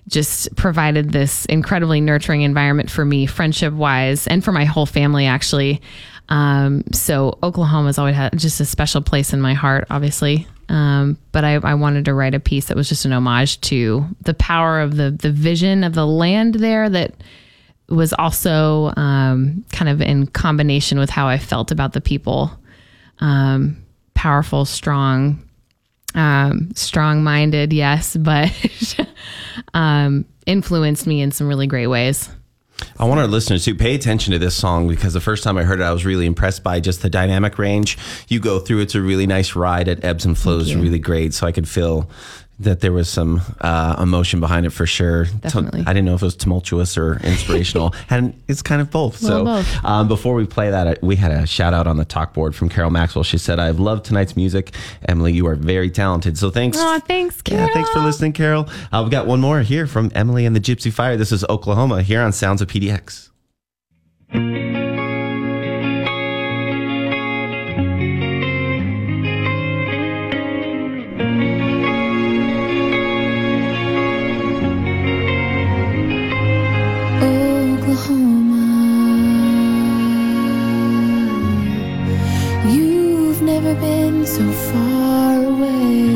[0.09, 5.25] just provided this incredibly nurturing environment for me, friendship wise, and for my whole family,
[5.25, 5.81] actually.
[6.29, 10.47] Um, so Oklahoma's always had just a special place in my heart, obviously.
[10.67, 14.05] Um, but I, I wanted to write a piece that was just an homage to
[14.21, 17.15] the power of the the vision of the land there that
[17.87, 22.51] was also um, kind of in combination with how I felt about the people.
[23.19, 23.83] Um,
[24.13, 25.43] powerful, strong,
[26.13, 28.51] um, strong minded, yes, but
[29.73, 32.29] um, influenced me in some really great ways.
[32.97, 35.63] I want our listeners to pay attention to this song because the first time I
[35.63, 38.79] heard it, I was really impressed by just the dynamic range you go through.
[38.79, 39.87] It's a really nice ride.
[39.87, 41.33] It ebbs and flows really great.
[41.33, 42.09] So I could feel
[42.59, 45.25] that there was some uh, emotion behind it for sure.
[45.25, 45.81] Definitely.
[45.81, 49.17] I didn't know if it was tumultuous or inspirational, and it's kind of both.
[49.17, 49.85] So both.
[49.85, 52.69] Um, before we play that, we had a shout out on the talk board from
[52.69, 53.23] Carol Maxwell.
[53.23, 54.73] She said, "I've loved tonight's music,
[55.07, 55.33] Emily.
[55.33, 56.37] You are very talented.
[56.37, 57.67] So thanks." Oh, thanks, Carol.
[57.67, 58.67] Yeah, thanks for listening, Carol.
[58.91, 61.15] Uh, we've got one more here from Emily and the Gypsy Fire.
[61.17, 63.29] This is Oklahoma here on Sounds of PDX.
[84.29, 86.08] So far away.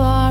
[0.00, 0.29] Far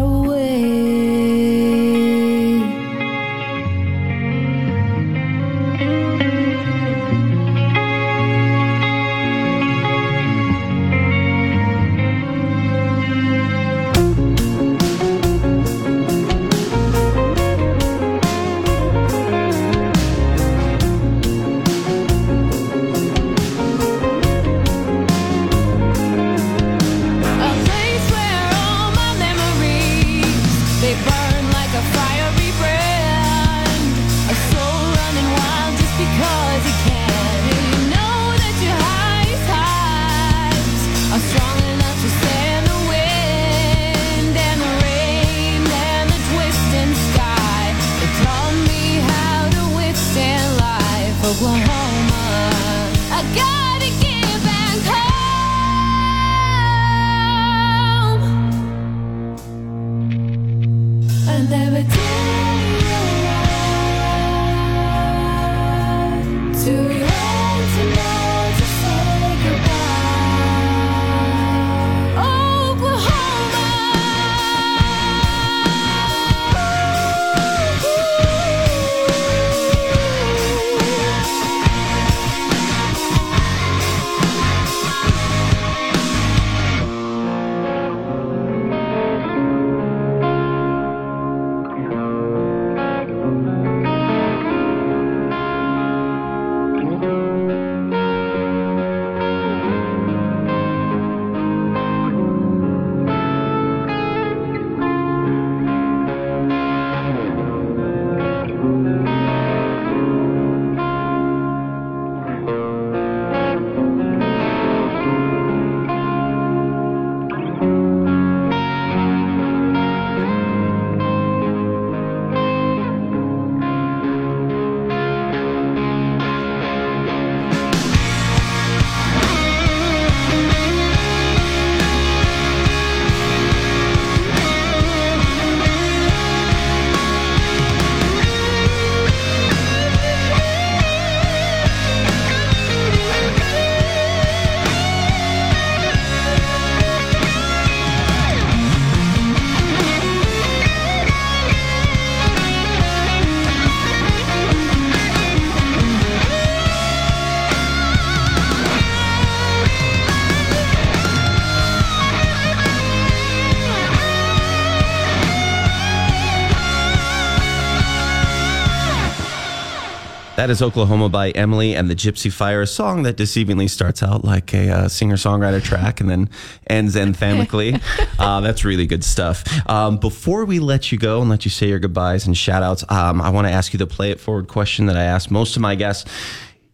[170.39, 174.23] That is Oklahoma by Emily and the Gypsy Fire, a song that deceivingly starts out
[174.23, 176.29] like a uh, singer songwriter track and then
[176.67, 177.77] ends anthemically.
[178.19, 179.43] uh, that's really good stuff.
[179.69, 182.85] Um, before we let you go and let you say your goodbyes and shout outs,
[182.87, 185.57] um, I want to ask you the play it forward question that I ask most
[185.57, 186.09] of my guests.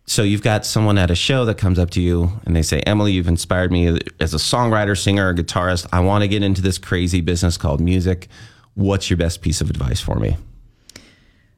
[0.06, 2.82] So you've got someone at a show that comes up to you and they say,
[2.82, 5.88] Emily, you've inspired me as a songwriter, singer, or guitarist.
[5.92, 8.28] I want to get into this crazy business called music.
[8.76, 10.38] What's your best piece of advice for me?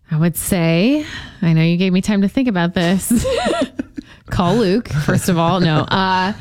[0.09, 1.05] I would say,
[1.41, 3.11] I know you gave me time to think about this.
[4.29, 5.59] Call Luke, first of all.
[5.59, 5.79] No.
[5.79, 6.33] Uh,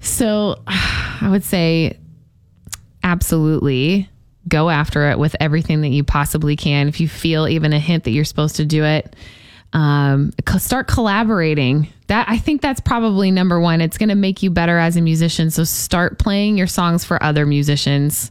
[0.00, 1.98] so I would say,
[3.06, 4.08] absolutely
[4.48, 6.88] go after it with everything that you possibly can.
[6.88, 9.14] If you feel even a hint that you're supposed to do it,
[9.72, 11.88] um, start collaborating.
[12.08, 13.80] That I think that's probably number one.
[13.80, 15.50] It's going to make you better as a musician.
[15.50, 18.30] So start playing your songs for other musicians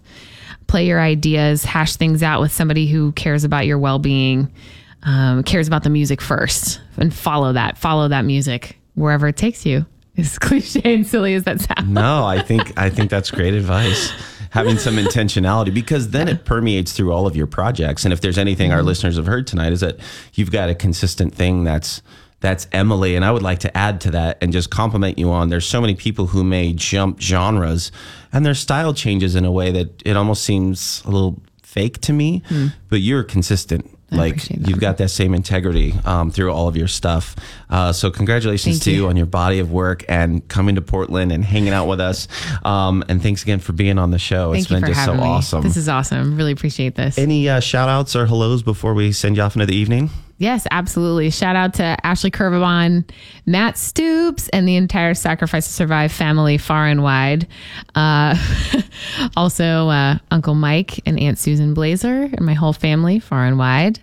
[0.68, 4.52] play your ideas, hash things out with somebody who cares about your well being,
[5.04, 7.78] um, cares about the music first, and follow that.
[7.78, 9.86] Follow that music wherever it takes you.
[10.18, 11.90] As cliche and silly as that sounds.
[11.90, 14.14] No, I think I think that's great advice.
[14.52, 18.06] Having some intentionality because then it permeates through all of your projects.
[18.06, 20.00] And if there's anything our listeners have heard tonight is that
[20.36, 22.02] you've got a consistent thing that's
[22.40, 23.18] that's Emily.
[23.18, 25.82] And I would like to add to that and just compliment you on there's so
[25.82, 27.92] many people who may jump genres
[28.36, 32.14] and their style changes in a way that it almost seems a little fake to
[32.14, 32.44] me,
[32.90, 33.90] but you're consistent.
[34.12, 37.36] like you've got that same integrity um, through all of your stuff.
[37.70, 38.98] Uh, so congratulations Thank to you.
[39.04, 39.08] you.
[39.10, 42.28] on your body of work and coming to Portland and hanging out with us.
[42.64, 44.52] Um, and thanks again for being on the show.
[44.54, 45.32] Thank it's you been for just so having me.
[45.32, 45.64] awesome.
[45.64, 46.38] This is awesome.
[46.38, 47.18] Really appreciate this.
[47.18, 50.12] Any uh, shout outs or hellos before we send you off into the evening?
[50.38, 51.30] Yes, absolutely.
[51.30, 53.10] Shout out to Ashley Curvabon,
[53.46, 57.48] Matt Stoops, and the entire Sacrifice to Survive family, far and wide.
[57.96, 58.36] Uh,
[59.38, 64.00] also, uh, Uncle Mike and Aunt Susan Blazer, and my whole family, far and wide.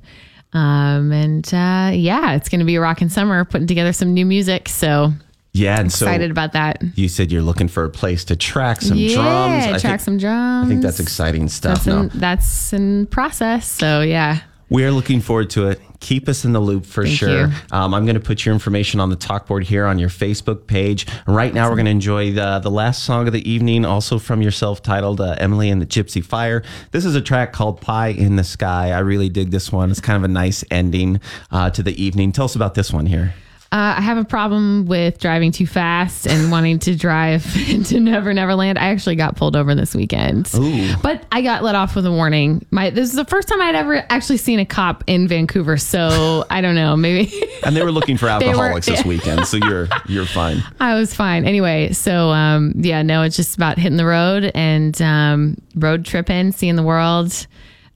[0.55, 4.25] Um, and uh, yeah, it's going to be a rocking summer, putting together some new
[4.27, 4.69] music.
[4.69, 5.13] So
[5.53, 6.83] Yeah, and so excited about that.
[6.95, 9.65] you said you're looking for a place to track some yeah, drums.
[9.67, 10.67] I track think, some drums.
[10.67, 11.85] I think that's exciting stuff.
[11.85, 12.01] That's No.
[12.03, 13.67] in, that's in process.
[13.67, 14.41] So yeah.
[14.71, 15.81] We are looking forward to it.
[16.03, 17.45] Keep us in the loop for Thank sure.
[17.71, 20.67] Um, I'm going to put your information on the talk board here on your Facebook
[20.67, 21.07] page.
[21.29, 24.43] Right now, we're going to enjoy the, the last song of the evening, also from
[24.43, 26.65] yourself, titled uh, Emily and the Gypsy Fire.
[26.91, 28.91] This is a track called Pie in the Sky.
[28.91, 29.93] I really dig this one.
[29.93, 31.21] It's kind of a nice ending
[31.53, 32.33] uh, to the evening.
[32.33, 33.33] Tell us about this one here.
[33.73, 38.35] Uh, I have a problem with driving too fast and wanting to drive into Never
[38.35, 38.79] Never Land.
[38.79, 40.95] I actually got pulled over this weekend, Ooh.
[41.03, 42.67] but I got let off with a warning.
[42.71, 46.45] My this is the first time I'd ever actually seen a cop in Vancouver, so
[46.51, 46.97] I don't know.
[46.97, 47.33] Maybe
[47.65, 50.63] And they were looking for They were- alcoholics this weekend, so you're you're fine.
[50.79, 51.47] I was fine.
[51.47, 56.53] Anyway, so um, yeah, no, it's just about hitting the road and um, road tripping,
[56.53, 57.47] seeing the world,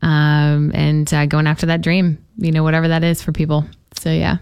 [0.01, 2.17] um, and uh, going after that dream.
[2.39, 3.67] You know, whatever that is for people.
[4.01, 4.39] So yeah.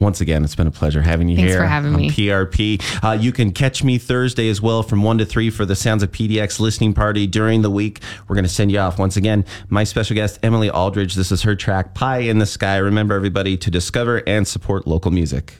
[0.00, 2.10] Once again, it's been a pleasure having you Thanks here Thanks for having on me.
[2.10, 3.04] PRP.
[3.04, 6.02] Uh, you can catch me Thursday as well from 1 to 3 for the Sounds
[6.02, 8.00] of PDX listening party during the week.
[8.26, 8.98] We're going to send you off.
[8.98, 11.14] Once again, my special guest, Emily Aldridge.
[11.14, 12.78] This is her track, Pie in the Sky.
[12.78, 15.58] Remember, everybody, to discover and support local music.